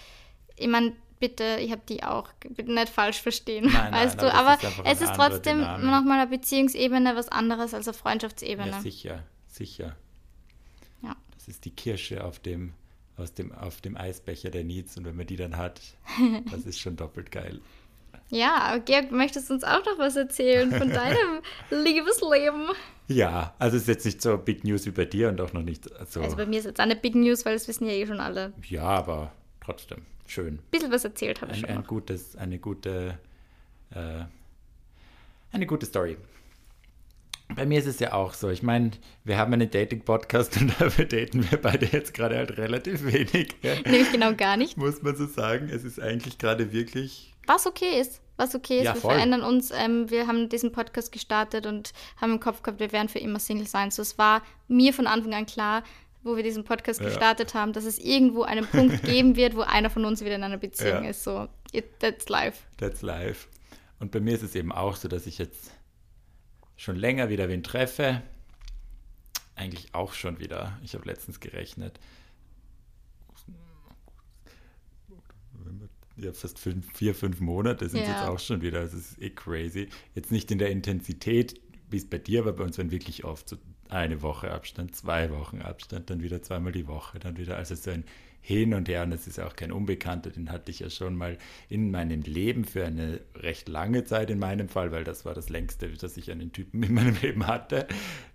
[0.55, 4.29] Ich meine, bitte, ich habe die auch, bitte nicht falsch verstehen, Nein, nein, weißt aber
[4.29, 8.71] du, aber ist es ist trotzdem nochmal eine Beziehungsebene was anderes als eine Freundschaftsebene.
[8.71, 9.95] Ja, sicher, sicher.
[11.01, 11.15] Ja.
[11.33, 12.73] Das ist die Kirsche auf dem,
[13.17, 15.81] aus dem, auf dem Eisbecher der Needs und wenn man die dann hat,
[16.51, 17.61] das ist schon doppelt geil.
[18.33, 22.67] Ja, Georg, möchtest du uns auch noch was erzählen von deinem Liebesleben?
[23.07, 25.61] Ja, also es ist jetzt nicht so Big News wie bei dir und auch noch
[25.61, 26.21] nicht so.
[26.21, 28.45] Also bei mir ist jetzt eine Big News, weil das wissen ja eh schon alle.
[28.45, 29.31] Ein ja, aber
[29.63, 30.59] trotzdem schön.
[30.71, 31.87] bisschen was erzählt habe ich Ein, schon ein noch.
[31.87, 33.19] gutes, eine gute,
[33.91, 34.23] äh,
[35.51, 36.17] eine gute Story.
[37.55, 38.49] Bei mir ist es ja auch so.
[38.49, 38.91] Ich meine,
[39.25, 43.53] wir haben einen Dating-Podcast und dafür daten wir beide jetzt gerade halt relativ wenig.
[43.61, 44.75] Nämlich genau gar nicht.
[44.77, 45.69] Muss man so sagen.
[45.69, 47.31] Es ist eigentlich gerade wirklich.
[47.45, 48.21] Was okay ist.
[48.37, 48.85] Was okay ist.
[48.85, 49.13] Ja, wir voll.
[49.13, 49.71] verändern uns.
[49.71, 53.39] Ähm, wir haben diesen Podcast gestartet und haben im Kopf gehabt, wir werden für immer
[53.39, 53.91] Single sein.
[53.91, 55.83] So, es war mir von Anfang an klar,
[56.23, 57.07] wo wir diesen Podcast Ja.
[57.07, 60.43] gestartet haben, dass es irgendwo einen Punkt geben wird, wo einer von uns wieder in
[60.43, 61.09] einer Beziehung Ja.
[61.11, 61.23] ist.
[61.23, 62.59] So, it, that's life.
[62.77, 63.47] That's life.
[63.99, 65.71] Und bei mir ist es eben auch so, dass ich jetzt
[66.75, 68.21] schon länger wieder wen treffe.
[69.55, 70.77] Eigentlich auch schon wieder.
[70.83, 71.99] Ich habe letztens gerechnet.
[76.23, 78.13] Ja, fast fünf, vier, fünf Monate sind es Ja.
[78.13, 78.81] jetzt auch schon wieder.
[78.81, 79.87] Das ist eh crazy.
[80.15, 81.59] Jetzt nicht in der Intensität,
[81.89, 82.53] wie es bei dir war.
[82.53, 83.57] Bei uns waren wirklich oft so
[83.89, 87.57] eine Woche Abstand, zwei Wochen Abstand, dann wieder zweimal die Woche, dann wieder.
[87.57, 88.03] Also so ein
[88.41, 89.03] Hin und Her.
[89.03, 90.29] Und das ist ja auch kein Unbekannter.
[90.29, 91.37] Den hatte ich ja schon mal
[91.69, 95.49] in meinem Leben für eine recht lange Zeit in meinem Fall, weil das war das
[95.49, 97.87] längste, dass ich einen Typen in meinem Leben hatte.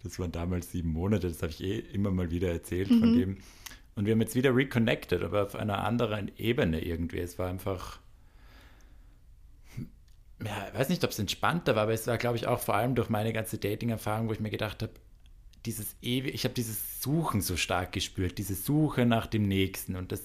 [0.03, 1.29] Das waren damals sieben Monate.
[1.29, 3.37] Das habe ich eh immer mal wieder erzählt von dem.
[3.99, 7.19] Und wir haben jetzt wieder reconnected, aber auf einer anderen Ebene irgendwie.
[7.19, 7.99] Es war einfach
[10.45, 12.77] ja, ich weiß nicht, ob es entspannter war, aber es war, glaube ich, auch vor
[12.77, 14.93] allem durch meine ganze Dating-Erfahrung, wo ich mir gedacht habe,
[15.67, 20.13] dieses ewig, ich habe dieses Suchen so stark gespürt, diese Suche nach dem Nächsten und
[20.13, 20.23] das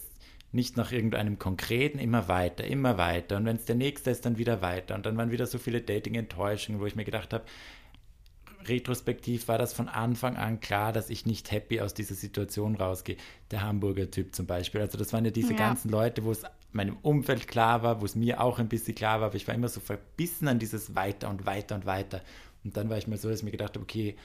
[0.51, 3.37] nicht nach irgendeinem Konkreten, immer weiter, immer weiter.
[3.37, 4.93] Und wenn es der Nächste ist, dann wieder weiter.
[4.93, 7.43] Und dann waren wieder so viele Dating-Enttäuschungen, wo ich mir gedacht habe,
[8.67, 13.17] retrospektiv war das von Anfang an klar, dass ich nicht happy aus dieser Situation rausgehe.
[13.51, 14.81] Der Hamburger Typ zum Beispiel.
[14.81, 15.59] Also das waren ja diese Ja.
[15.59, 19.19] ganzen Leute, wo es meinem Umfeld klar war, wo es mir auch ein bisschen klar
[19.19, 22.21] war, aber ich war immer so verbissen an dieses weiter und weiter und weiter.
[22.63, 24.15] Und dann war ich mal so, dass ich mir gedacht habe, okay,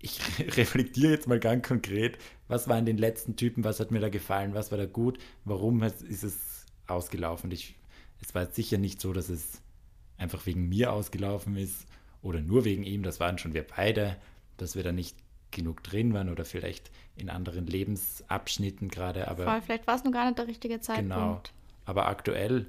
[0.00, 0.20] ich
[0.56, 4.54] reflektiere jetzt mal ganz konkret, was waren den letzten Typen, was hat mir da gefallen,
[4.54, 7.50] was war da gut, warum ist es ausgelaufen.
[7.52, 7.76] Ich,
[8.20, 9.60] es war jetzt sicher nicht so, dass es
[10.18, 11.86] einfach wegen mir ausgelaufen ist
[12.22, 14.16] oder nur wegen ihm, das waren schon wir beide,
[14.56, 15.16] dass wir da nicht
[15.50, 20.12] genug drin waren oder vielleicht in anderen Lebensabschnitten gerade, aber Voll, vielleicht war es nur
[20.12, 21.10] gar nicht der richtige Zeitpunkt.
[21.10, 21.42] Genau.
[21.84, 22.66] Aber aktuell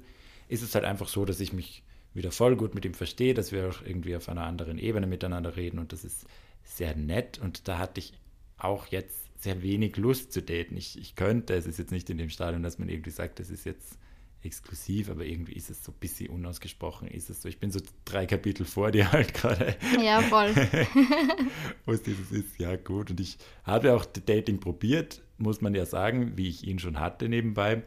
[0.48, 1.82] ist es halt einfach so, dass ich mich
[2.12, 5.56] wieder voll gut mit ihm verstehe, dass wir auch irgendwie auf einer anderen Ebene miteinander
[5.56, 6.26] reden und das ist
[6.62, 8.12] sehr nett und da hatte ich
[8.58, 10.76] auch jetzt sehr wenig Lust zu daten.
[10.76, 13.50] Ich, ich könnte, es ist jetzt nicht in dem Stadium, dass man irgendwie sagt, das
[13.50, 13.98] ist jetzt
[14.44, 17.48] exklusiv, aber irgendwie ist es so ein bisschen unausgesprochen, ist es so.
[17.48, 20.54] Ich bin so drei Kapitel vor dir halt gerade Ja, voll.
[21.86, 23.10] was dieses ist, ja gut.
[23.10, 27.28] Und ich habe auch Dating probiert, muss man ja sagen, wie ich ihn schon hatte
[27.28, 27.82] nebenbei.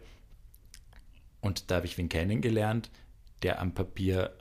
[1.42, 2.90] Und da habe ich wen kennengelernt,
[3.44, 4.36] der am Papier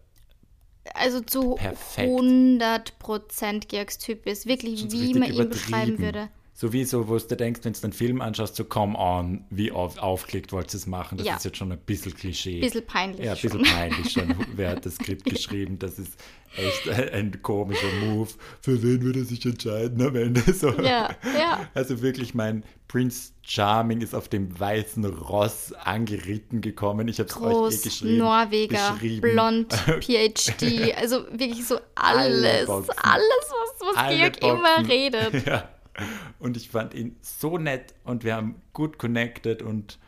[0.95, 2.09] Also zu Perfekt.
[2.09, 4.47] 100% Georgs Typ ist.
[4.47, 6.31] Wirklich, so wie man ihn beschreiben würde.
[6.59, 9.71] So wie so, wo du denkst, wenn du einen Film anschaust, so come on, wie
[9.71, 11.19] auf, aufgelegt wolltest du es machen.
[11.19, 11.37] Das Ja.
[11.37, 12.61] ist jetzt schon ein bisschen Klischee.
[12.61, 13.51] Bisschen peinlich Ja, ein schon.
[13.61, 14.35] bisschen peinlich schon.
[14.55, 15.79] Wer hat das Skript geschrieben?
[15.79, 16.19] Das ist
[16.57, 18.31] echt ein, ein komischer Move.
[18.63, 20.41] Für wen würde er sich entscheiden am Ende?
[20.55, 20.71] So.
[20.81, 21.69] Ja, ja.
[21.75, 27.07] Also wirklich, mein Prince Charming ist auf dem weißen Ross angeritten gekommen.
[27.09, 28.17] Ich habe es euch eh geschrieben.
[28.17, 29.33] Norweger, beschrieben.
[29.33, 32.95] blond, PhD, also wirklich so Alle alles, Boxen.
[33.03, 34.91] alles, was, was Alle Georg immer Boxen.
[34.91, 35.47] redet.
[35.47, 35.69] Ja.
[36.39, 39.99] Und ich fand ihn so nett und wir haben gut connected und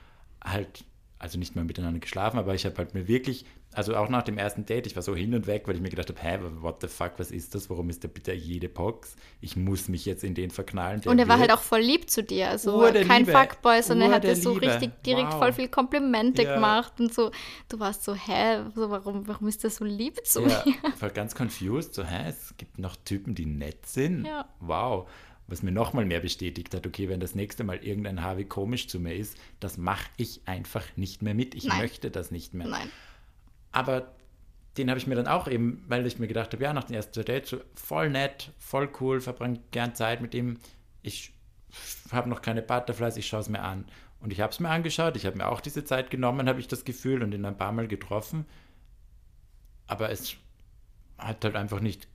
[0.45, 0.85] halt,
[1.19, 4.39] also nicht mehr miteinander geschlafen, aber ich habe halt mir wirklich, also auch nach dem
[4.39, 6.81] ersten Date, ich war so hin und weg, weil ich mir gedacht habe, hä, what
[6.81, 7.69] the fuck, was ist das?
[7.69, 9.15] Warum ist der bitte jede Box?
[9.43, 11.03] Ich muss mich jetzt in den verknallen.
[11.05, 13.33] Und er war halt auch voll lieb zu dir, also Ur kein Liebe.
[13.33, 14.67] Fuckboy, sondern er hat dir so Liebe.
[14.73, 15.39] richtig direkt Wow.
[15.39, 16.55] voll viel Komplimente Ja.
[16.55, 17.31] gemacht und so.
[17.69, 20.75] Du warst so, hä, so, warum, warum ist der so lieb zu Ja, mir?
[20.95, 24.25] ich war ganz confused, so, hä, es gibt noch Typen, die nett sind.
[24.25, 24.49] Ja.
[24.61, 25.09] Wow.
[25.49, 29.01] Was mir nochmal mehr bestätigt hat, okay, wenn das nächste Mal irgendein Harvey komisch zu
[29.01, 31.55] mir ist, das mache ich einfach nicht mehr mit.
[31.55, 31.79] Ich Nein.
[31.79, 32.69] möchte das nicht mehr.
[32.69, 32.91] Nein.
[33.73, 34.15] Aber
[34.77, 36.95] den habe ich mir dann auch eben, weil ich mir gedacht habe, ja, nach den
[36.95, 40.59] ersten zwei Dates, so voll nett, voll cool, verbringe gern Zeit mit ihm.
[41.03, 41.33] Ich
[42.13, 43.87] habe noch keine Butterflies, ich schaue es mir an.
[44.21, 46.69] Und ich habe es mir angeschaut, ich habe mir auch diese Zeit genommen, habe ich
[46.69, 48.45] das Gefühl, und ihn ein paar Mal getroffen.
[49.87, 50.37] Aber es
[51.17, 52.07] hat halt einfach nicht,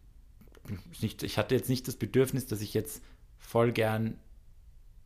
[1.01, 3.01] nicht, ich hatte jetzt nicht das Bedürfnis, dass ich jetzt
[3.53, 4.17] voll gern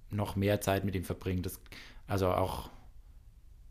[0.09, 1.41] noch mehr Zeit mit ihm verbringe.
[1.41, 1.59] Das,
[2.07, 2.69] also auch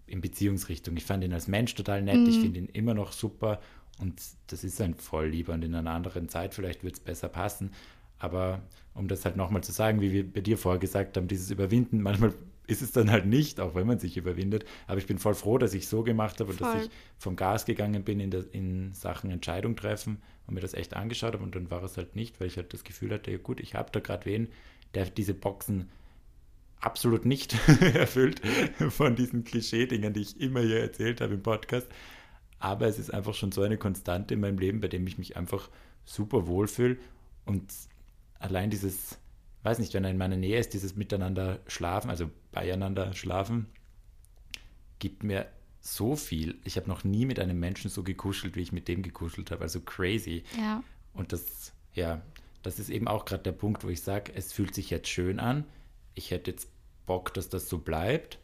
[0.07, 0.95] in Beziehungsrichtung.
[0.99, 3.59] Ich fand ihn als Mensch total nett, ich finde ihn immer noch super
[3.99, 7.71] und das ist ein Volllieber und in einer anderen Zeit vielleicht wird es besser passen.
[8.19, 8.61] Aber
[8.93, 12.03] um das halt nochmal zu sagen, wie wir bei dir vorher gesagt haben, dieses Überwinden,
[12.03, 12.35] manchmal
[12.67, 14.65] ist es dann halt nicht, auch wenn man sich überwindet.
[14.87, 16.83] Aber ich bin voll froh, dass ich so gemacht habe und dass Voll.
[16.83, 20.95] ich vom Gas gegangen bin in, der, in Sachen Entscheidung treffen und mir das echt
[20.95, 23.39] angeschaut habe und dann war es halt nicht, weil ich halt das Gefühl hatte, ja
[23.39, 24.49] gut, ich habe da gerade wen,
[24.95, 25.89] der diese Boxen
[26.81, 27.57] absolut nicht
[27.95, 28.41] erfüllt
[28.91, 31.87] von diesen Klischee-Dingern, die ich immer hier erzählt habe im Podcast.
[32.59, 35.37] Aber es ist einfach schon so eine Konstante in meinem Leben, bei dem ich mich
[35.37, 35.69] einfach
[36.05, 36.97] super wohlfühle.
[37.45, 37.73] Und
[38.39, 39.19] allein dieses,
[39.67, 43.67] weiß nicht, wenn er in meiner Nähe ist, dieses Miteinander schlafen, also beieinander schlafen,
[45.01, 45.47] gibt mir
[45.81, 46.59] so viel.
[46.65, 49.63] Ich habe noch nie mit einem Menschen so gekuschelt, wie ich mit dem gekuschelt habe.
[49.63, 50.45] Also crazy.
[50.57, 50.83] Ja.
[51.13, 52.23] Und das, ja,
[52.63, 55.41] das ist eben auch gerade der Punkt, wo ich sage, es fühlt sich jetzt schön
[55.41, 55.65] an.
[56.15, 56.71] Ich hätte jetzt
[57.05, 58.39] Bock, dass das so bleibt.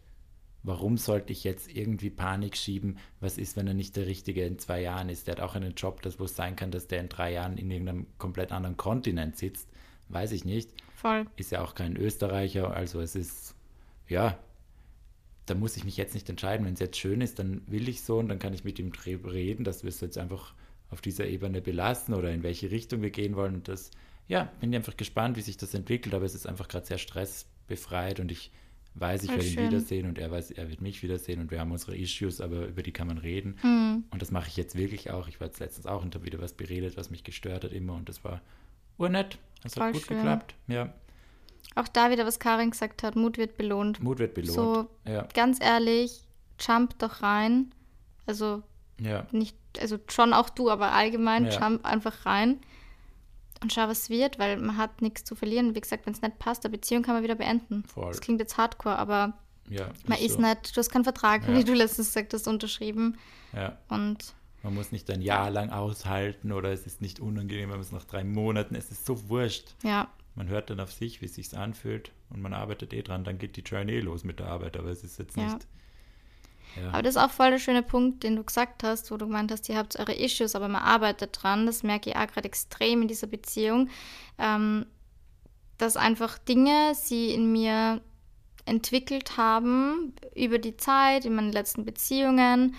[0.65, 2.99] Warum sollte ich jetzt irgendwie Panik schieben?
[3.21, 5.27] Was ist, wenn er nicht der Richtige in zwei Jahren ist?
[5.27, 7.59] Der hat auch einen Job, das wo es sein kann, dass der in drei Jahren
[7.59, 9.69] in irgendeinem komplett anderen Kontinent sitzt.
[10.09, 10.71] Weiß ich nicht.
[11.03, 11.27] Voll.
[11.37, 12.75] Ist ja auch kein Österreicher.
[12.75, 13.57] Also es ist,
[14.09, 14.39] ja,
[15.47, 16.65] da muss ich mich jetzt nicht entscheiden.
[16.65, 18.93] Wenn es jetzt schön ist, dann will ich so und dann kann ich mit ihm
[18.93, 20.55] drüber reden, dass wir es jetzt einfach
[20.91, 23.57] auf dieser Ebene belassen oder in welche Richtung wir gehen wollen.
[23.57, 23.91] Und das,
[24.29, 26.99] ja, bin ich einfach gespannt, wie sich das entwickelt, aber es ist einfach gerade sehr
[26.99, 28.53] stressbefreit und ich
[28.95, 31.59] weiß, ich Voll werde ihn wiedersehen und er weiß, er wird mich wiedersehen und wir
[31.59, 33.59] haben unsere Issues, aber über die kann man reden.
[33.65, 34.05] Mhm.
[34.11, 35.27] Und das mache ich jetzt wirklich auch.
[35.27, 37.95] Ich war jetzt letztens auch und habe wieder was beredet, was mich gestört hat immer
[37.95, 38.41] und das war
[38.99, 39.39] urnett.
[39.63, 40.17] Das Voll hat gut schön.
[40.19, 40.55] geklappt.
[40.67, 40.93] Ja,
[41.75, 44.03] Auch da wieder, was Karin gesagt hat, Mut wird belohnt.
[44.03, 44.53] Mut wird belohnt.
[44.55, 46.21] So, Ja, ganz ehrlich,
[46.61, 47.73] jump doch rein.
[48.27, 48.63] Also
[49.01, 51.59] ja, nicht, also schon auch du, aber allgemein, Ja.
[51.61, 52.61] jump einfach rein
[53.63, 55.75] und schau, was wird, weil man hat nichts zu verlieren.
[55.75, 57.85] Wie gesagt, wenn es nicht passt, eine Beziehung kann man wieder beenden.
[57.85, 58.09] Voll.
[58.09, 59.33] Das klingt jetzt hardcore, aber
[59.71, 59.89] ja.
[60.07, 60.41] man ist so.
[60.41, 63.17] nicht, du hast keinen Vertrag, wie du letztens gesagt hast, unterschrieben.
[63.55, 63.79] Ja.
[63.89, 67.81] Und Man muss nicht ein Jahr lang aushalten oder es ist nicht unangenehm, wenn man
[67.81, 69.75] es nach drei Monaten, es ist so wurscht.
[69.83, 73.25] ja, Man hört dann auf sich, wie es sich anfühlt und man arbeitet eh dran,
[73.25, 75.45] dann geht die Journey los mit der Arbeit, aber es ist jetzt Ja.
[75.45, 75.67] nicht.
[76.77, 79.27] Ja, aber das ist auch voll der schöne Punkt, den du gesagt hast, wo du
[79.27, 81.67] gemeint hast, ihr habt eure Issues, aber man arbeitet dran.
[81.67, 83.91] Das merke ich auch gerade extrem in dieser Beziehung,
[84.39, 84.87] ähm,
[85.77, 88.01] dass einfach Dinge sie in mir
[88.65, 92.75] entwickelt haben über die Zeit, in meinen letzten Beziehungen,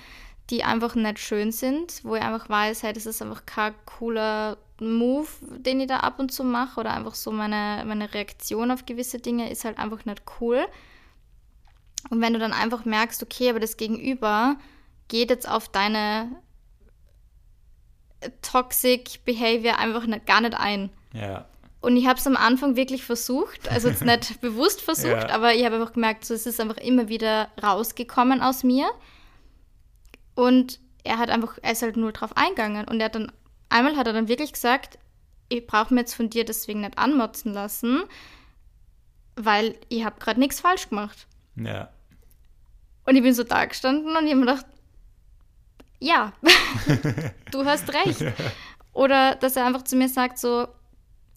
[0.53, 4.57] die einfach nicht schön sind, wo ich einfach weiß, hey, das ist einfach kein cooler
[4.79, 8.85] Move, den ich da ab und zu mache oder einfach so meine, meine Reaktion auf
[8.85, 10.63] gewisse Dinge ist halt einfach nicht cool.
[12.11, 14.57] Und wenn du dann einfach merkst, okay, aber das Gegenüber
[15.07, 16.29] geht jetzt auf deine
[18.41, 20.89] Toxic Behavior einfach nicht, gar nicht ein.
[21.13, 21.45] ja,
[21.81, 25.29] Und ich habe es am Anfang wirklich versucht, also jetzt nicht bewusst versucht, Ja.
[25.29, 28.87] aber ich habe einfach gemerkt, so, es ist einfach immer wieder rausgekommen aus mir.
[30.35, 32.87] Und er hat einfach, er ist halt nur drauf eingegangen.
[32.87, 33.31] Und er hat dann,
[33.69, 34.97] einmal hat er dann wirklich gesagt,
[35.49, 38.03] ich brauche mir jetzt von dir deswegen nicht anmotzen lassen,
[39.35, 41.27] weil ich habe gerade nichts falsch gemacht.
[41.55, 41.89] ja,
[43.05, 44.65] Und ich bin so da gestanden und ich habe mir gedacht,
[45.99, 46.33] ja,
[47.51, 48.23] du hast recht.
[48.93, 50.67] Oder dass er einfach zu mir sagt so,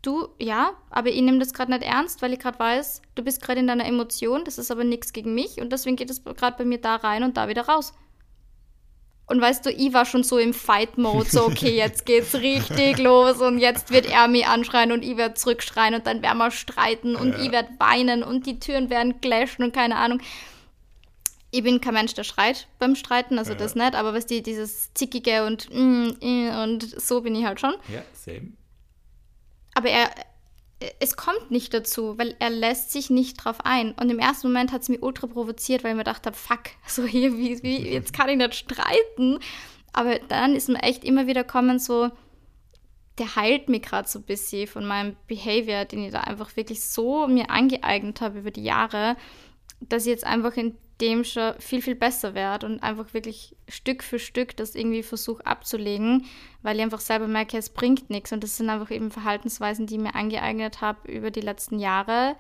[0.03, 3.43] du, ja, aber ich nehme das gerade nicht ernst, weil ich gerade weiß, du bist
[3.43, 6.57] gerade in deiner Emotion, das ist aber nichts gegen mich und deswegen geht es gerade
[6.57, 7.95] bei mir da rein und da wieder raus.
[9.29, 13.41] Und weißt du, ich war schon so im Fight-Mode, so okay, jetzt geht's richtig los
[13.41, 17.17] und jetzt wird er mich anschreien und ich werde zurückschreien und dann werden wir streiten
[17.17, 17.43] und Ja.
[17.45, 20.21] ich werde weinen und die Türen werden clashen und keine Ahnung.
[21.51, 23.59] Ich bin kein Mensch, der schreit beim Streiten, also Ja.
[23.59, 27.59] das nicht, aber was die, dieses Zickige und mm, mm, und so bin ich halt
[27.61, 27.75] schon.
[27.93, 28.53] ja, same.
[29.75, 30.09] Aber er,
[31.01, 33.93] es kommt nicht dazu, weil er lässt sich nicht drauf ein.
[33.93, 36.65] Und im ersten Moment hat es mich ultra provoziert, weil ich mir gedacht habe, fuck,
[36.87, 39.39] so hier, wie, wie, jetzt kann ich nicht streiten.
[39.93, 42.11] Aber dann ist mir echt immer wieder kommen so,
[43.19, 46.85] der heilt mich gerade so ein bisschen von meinem Behavior, den ich da einfach wirklich
[46.87, 49.17] so mir angeeignet habe über die Jahre,
[49.81, 54.03] dass ich jetzt einfach in dem schon viel, viel besser werde und einfach wirklich Stück
[54.03, 56.25] für Stück das irgendwie versuche abzulegen,
[56.63, 58.33] weil ich einfach selber merke, es bringt nichts.
[58.33, 62.37] Und das sind einfach eben Verhaltensweisen, die ich mir angeeignet habe über die letzten Jahre,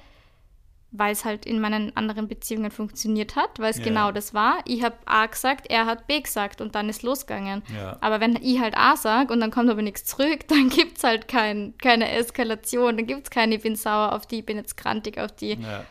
[0.91, 3.85] weil es halt in meinen anderen Beziehungen funktioniert hat, weil es ja.
[3.85, 4.61] genau das war.
[4.65, 7.63] Ich habe A gesagt, er hat B gesagt und dann ist losgegangen.
[7.75, 7.99] Ja.
[8.01, 11.05] Aber wenn ich halt A sage und dann kommt aber nichts zurück, dann gibt es
[11.05, 14.57] halt kein, keine Eskalation, dann gibt es keine, ich bin sauer auf die, ich bin
[14.57, 15.55] jetzt krantig auf die.
[15.61, 15.85] Ja.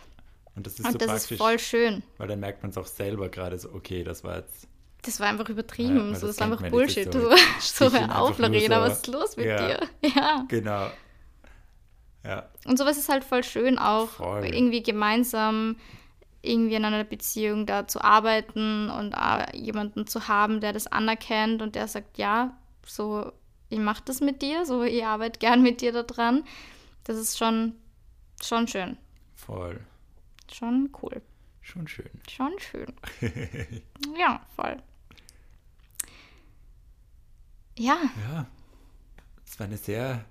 [0.56, 1.32] Und das ist und so das praktisch.
[1.32, 2.04] ist voll schön.
[2.18, 4.68] Weil dann merkt man es auch selber gerade so, okay, das war jetzt.
[5.02, 6.14] Das war einfach übertrieben.
[6.14, 7.12] Ja, so, das, das war einfach Bullshit.
[7.12, 9.80] So, du, so hör auf, Lorena, so, was ist los mit ja, dir?
[10.16, 10.46] Ja.
[10.48, 10.88] Genau.
[12.24, 12.50] Ja.
[12.66, 14.46] Und sowas ist halt voll schön, auch voll.
[14.46, 15.76] irgendwie gemeinsam
[16.42, 19.16] irgendwie in einer Beziehung da zu arbeiten und
[19.54, 23.32] jemanden zu haben, der das anerkennt und der sagt, ja, so,
[23.70, 26.44] ich mache das mit dir, so, ich arbeite gern mit dir daran.
[27.04, 27.74] Das ist schon,
[28.42, 28.98] schon schön.
[29.36, 29.80] Voll.
[30.52, 31.22] Schon cool.
[31.62, 32.10] Schon schön.
[32.30, 32.94] Schon schön.
[34.20, 34.78] ja, voll.
[37.78, 37.98] Ja.
[38.30, 38.48] Ja.
[39.46, 40.26] Es war eine sehr,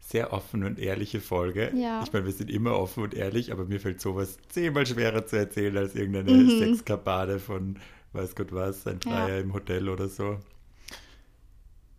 [0.00, 1.72] sehr offene und ehrliche Folge.
[1.74, 2.02] Ja.
[2.02, 5.36] Ich meine, wir sind immer offen und ehrlich, aber mir fällt sowas zehnmal schwerer zu
[5.36, 6.58] erzählen als irgendeine mhm.
[6.58, 7.78] Sexkabade von
[8.14, 9.38] weiß Gott was, ein Dreier ja.
[9.40, 10.38] im Hotel oder so.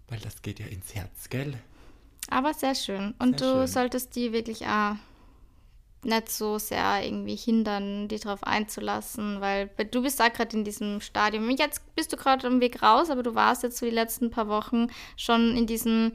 [0.08, 1.56] Weil das geht ja ins Herz, gell?
[2.30, 3.14] Aber sehr schön.
[3.20, 3.68] Und sehr du schön.
[3.68, 4.96] solltest die wirklich auch
[6.06, 11.02] nicht so sehr irgendwie hindern, dich darauf einzulassen, weil du bist da gerade in diesem
[11.02, 11.50] Stadium.
[11.50, 14.48] Jetzt bist du gerade am Weg raus, aber du warst jetzt so die letzten paar
[14.48, 14.88] Wochen
[15.18, 16.14] schon in diesem,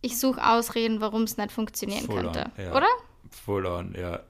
[0.00, 2.76] ich suche Ausreden, warum es nicht funktionieren Full könnte, on, ja.
[2.76, 2.88] oder?
[3.30, 4.20] Full on, ja.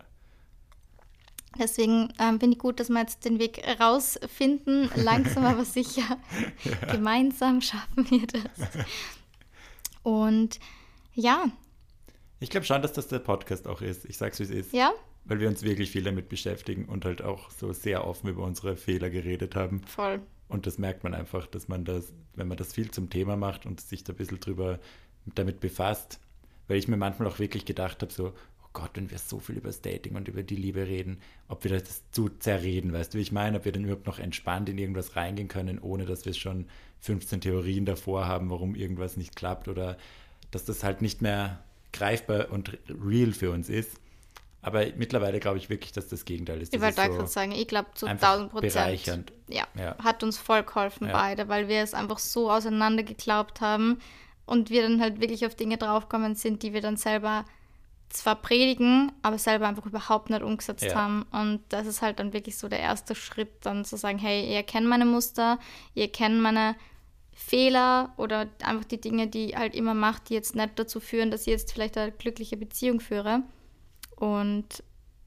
[1.58, 6.18] Deswegen ähm, finde ich gut, dass wir jetzt den Weg rausfinden, langsam aber sicher.
[6.64, 6.92] ja.
[6.92, 8.68] Gemeinsam schaffen wir das.
[10.02, 10.58] Und
[11.14, 11.46] ja,
[12.44, 14.04] ich glaube schon, dass das der Podcast auch ist.
[14.04, 14.72] Ich sag's, wie es ist.
[14.74, 14.92] Ja?
[15.24, 18.76] Weil wir uns wirklich viel damit beschäftigen und halt auch so sehr offen über unsere
[18.76, 19.80] Fehler geredet haben.
[19.86, 20.20] Voll.
[20.48, 23.64] Und das merkt man einfach, dass man das, wenn man das viel zum Thema macht
[23.64, 24.78] und sich da ein bisschen drüber
[25.34, 26.20] damit befasst,
[26.68, 29.56] weil ich mir manchmal auch wirklich gedacht habe, so, oh Gott, wenn wir so viel
[29.56, 33.18] über das Dating und über die Liebe reden, ob wir das zu zerreden, weißt du,
[33.18, 36.26] wie ich meine, ob wir dann überhaupt noch entspannt in irgendwas reingehen können, ohne dass
[36.26, 36.66] wir schon
[37.00, 39.96] 15 Theorien davor haben, warum irgendwas nicht klappt oder
[40.50, 41.64] dass das halt nicht mehr
[41.94, 43.98] greifbar und real für uns ist.
[44.60, 46.74] Aber mittlerweile glaube ich wirklich, dass das Gegenteil ist.
[46.74, 48.72] Ich wollte da so gerade sagen, ich glaube zu 1000 Prozent.
[48.72, 49.32] Bereichernd.
[49.48, 51.12] Ja, ja, hat uns voll geholfen, ja.
[51.12, 53.98] beide, weil wir es einfach so auseinander geglaubt haben
[54.46, 57.44] und wir dann halt wirklich auf Dinge draufgekommen sind, die wir dann selber
[58.08, 60.94] zwar predigen, aber selber einfach überhaupt nicht umgesetzt ja.
[60.94, 61.26] haben.
[61.30, 64.62] Und das ist halt dann wirklich so der erste Schritt, dann zu sagen, hey, ihr
[64.62, 65.58] kennt meine Muster,
[65.94, 66.74] ihr kennt meine
[67.34, 71.42] Fehler oder einfach die Dinge, die halt immer macht, die jetzt nicht dazu führen, dass
[71.42, 73.42] ich jetzt vielleicht eine glückliche Beziehung führe.
[74.16, 74.84] Und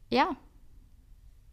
[0.09, 0.35] ja,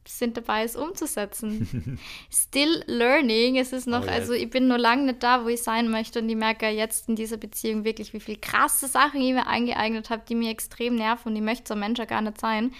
[0.08, 1.98] sind dabei, es umzusetzen.
[2.30, 3.56] Still learning.
[3.56, 6.20] Es ist noch, oh, also ich bin nur lange nicht da, wo ich sein möchte
[6.20, 10.10] und ich merke jetzt in dieser Beziehung wirklich, wie viele krasse Sachen ich mir eingeeignet
[10.10, 12.72] habe, die mir extrem nerven und ich möchte so ein Mensch ja gar nicht sein.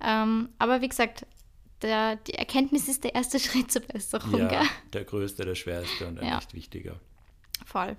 [0.00, 1.26] Ähm, aber wie gesagt,
[1.82, 4.40] der, die Erkenntnis ist der erste Schritt zur Besserung.
[4.40, 4.66] Ja, gell?
[4.92, 6.38] der größte, der schwerste und ein ja.
[6.38, 7.00] echt wichtiger.
[7.64, 7.96] Voll.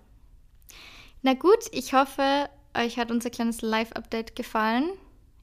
[1.22, 4.90] Na gut, ich hoffe, euch hat unser kleines Live-Update gefallen.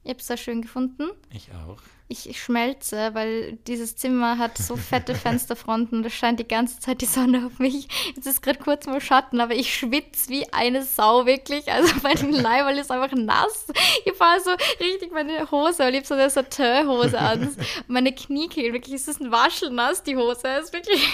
[0.03, 1.09] Ihr habt es sehr schön gefunden.
[1.29, 6.47] Ich auch ich schmelze, weil dieses Zimmer hat so fette Fensterfronten und es scheint die
[6.47, 7.87] ganze Zeit die Sonne auf mich.
[8.15, 11.69] Jetzt ist gerade kurz mal Schatten, aber ich schwitze wie eine Sau wirklich.
[11.71, 13.67] Also mein Leiberl ist einfach nass.
[14.05, 17.55] Ich fahre so richtig meine Hose, ich habe so eine Satin-Hose an.
[17.87, 20.47] Meine Kniekehlen, wirklich, es ist ein Waschelnass, die Hose.
[20.47, 21.07] Es ist wirklich...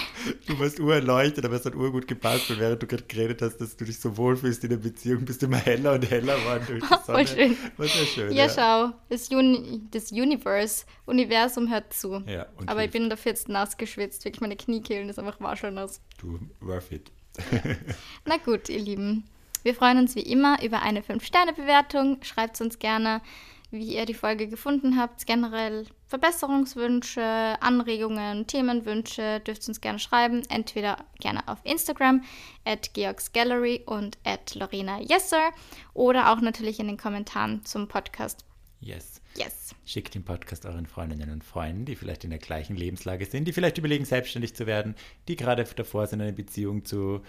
[0.46, 3.76] Du warst urerleuchtet, aber es hat urgut gepasst, weil während du gerade geredet hast, dass
[3.76, 6.82] du dich so wohlfühlst in der Beziehung, bist du immer heller und heller geworden durch
[6.82, 7.02] die Sonne.
[7.04, 7.56] Voll schön.
[7.76, 8.32] Was ja schön.
[8.32, 8.50] Ja, ja.
[8.50, 12.22] schau, das, Uni das Universe Universum hört zu.
[12.26, 12.94] Ja, Aber hilft.
[12.94, 14.24] ich bin dafür jetzt nass geschwitzt.
[14.24, 16.00] Wirklich, meine Kniekehlen ist einfach waschelnass.
[16.18, 17.10] Du, worth it.
[18.24, 19.24] Na gut, ihr Lieben.
[19.62, 22.18] Wir freuen uns wie immer über eine 5-Sterne-Bewertung.
[22.22, 23.22] Schreibt uns gerne,
[23.70, 25.26] wie ihr die Folge gefunden habt.
[25.26, 30.42] Generell Verbesserungswünsche, Anregungen, Themenwünsche dürft ihr uns gerne schreiben.
[30.48, 32.22] Entweder gerne auf Instagram
[32.64, 35.50] at georgsgallery und at Lorena Yesser
[35.92, 38.44] oder auch natürlich in den Kommentaren zum Podcast.
[38.80, 39.20] Yes.
[39.36, 39.74] Yes.
[39.84, 43.52] Schickt den Podcast euren Freundinnen und Freunden, die vielleicht in der gleichen Lebenslage sind, die
[43.52, 44.94] vielleicht überlegen, selbstständig zu werden,
[45.28, 47.20] die gerade davor sind, eine Beziehung zu,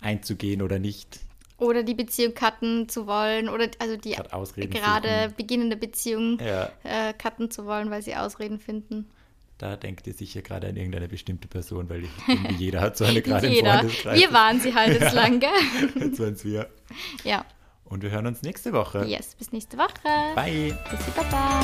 [0.00, 1.20] einzugehen oder nicht.
[1.58, 3.48] Oder die Beziehung cutten zu wollen.
[3.48, 4.16] Oder also die
[4.68, 5.34] gerade suchen.
[5.36, 6.72] beginnende Beziehung Ja.
[6.82, 9.08] äh, cutten zu wollen, weil sie Ausreden finden.
[9.58, 13.22] Da denkt ihr sicher gerade an irgendeine bestimmte Person, weil irgendwie jeder hat so eine
[13.22, 13.74] gerade im Jeder.
[13.74, 14.18] Freundeskreis.
[14.20, 15.50] Wir waren sie halt jetzt lang, gell?
[16.00, 16.68] Jetzt waren's wir.
[17.22, 17.44] Ja.
[17.84, 19.04] Und wir hören uns nächste Woche.
[19.04, 20.34] Yes, bis nächste Woche.
[20.34, 20.76] Bye.
[20.90, 21.60] Bis Baba.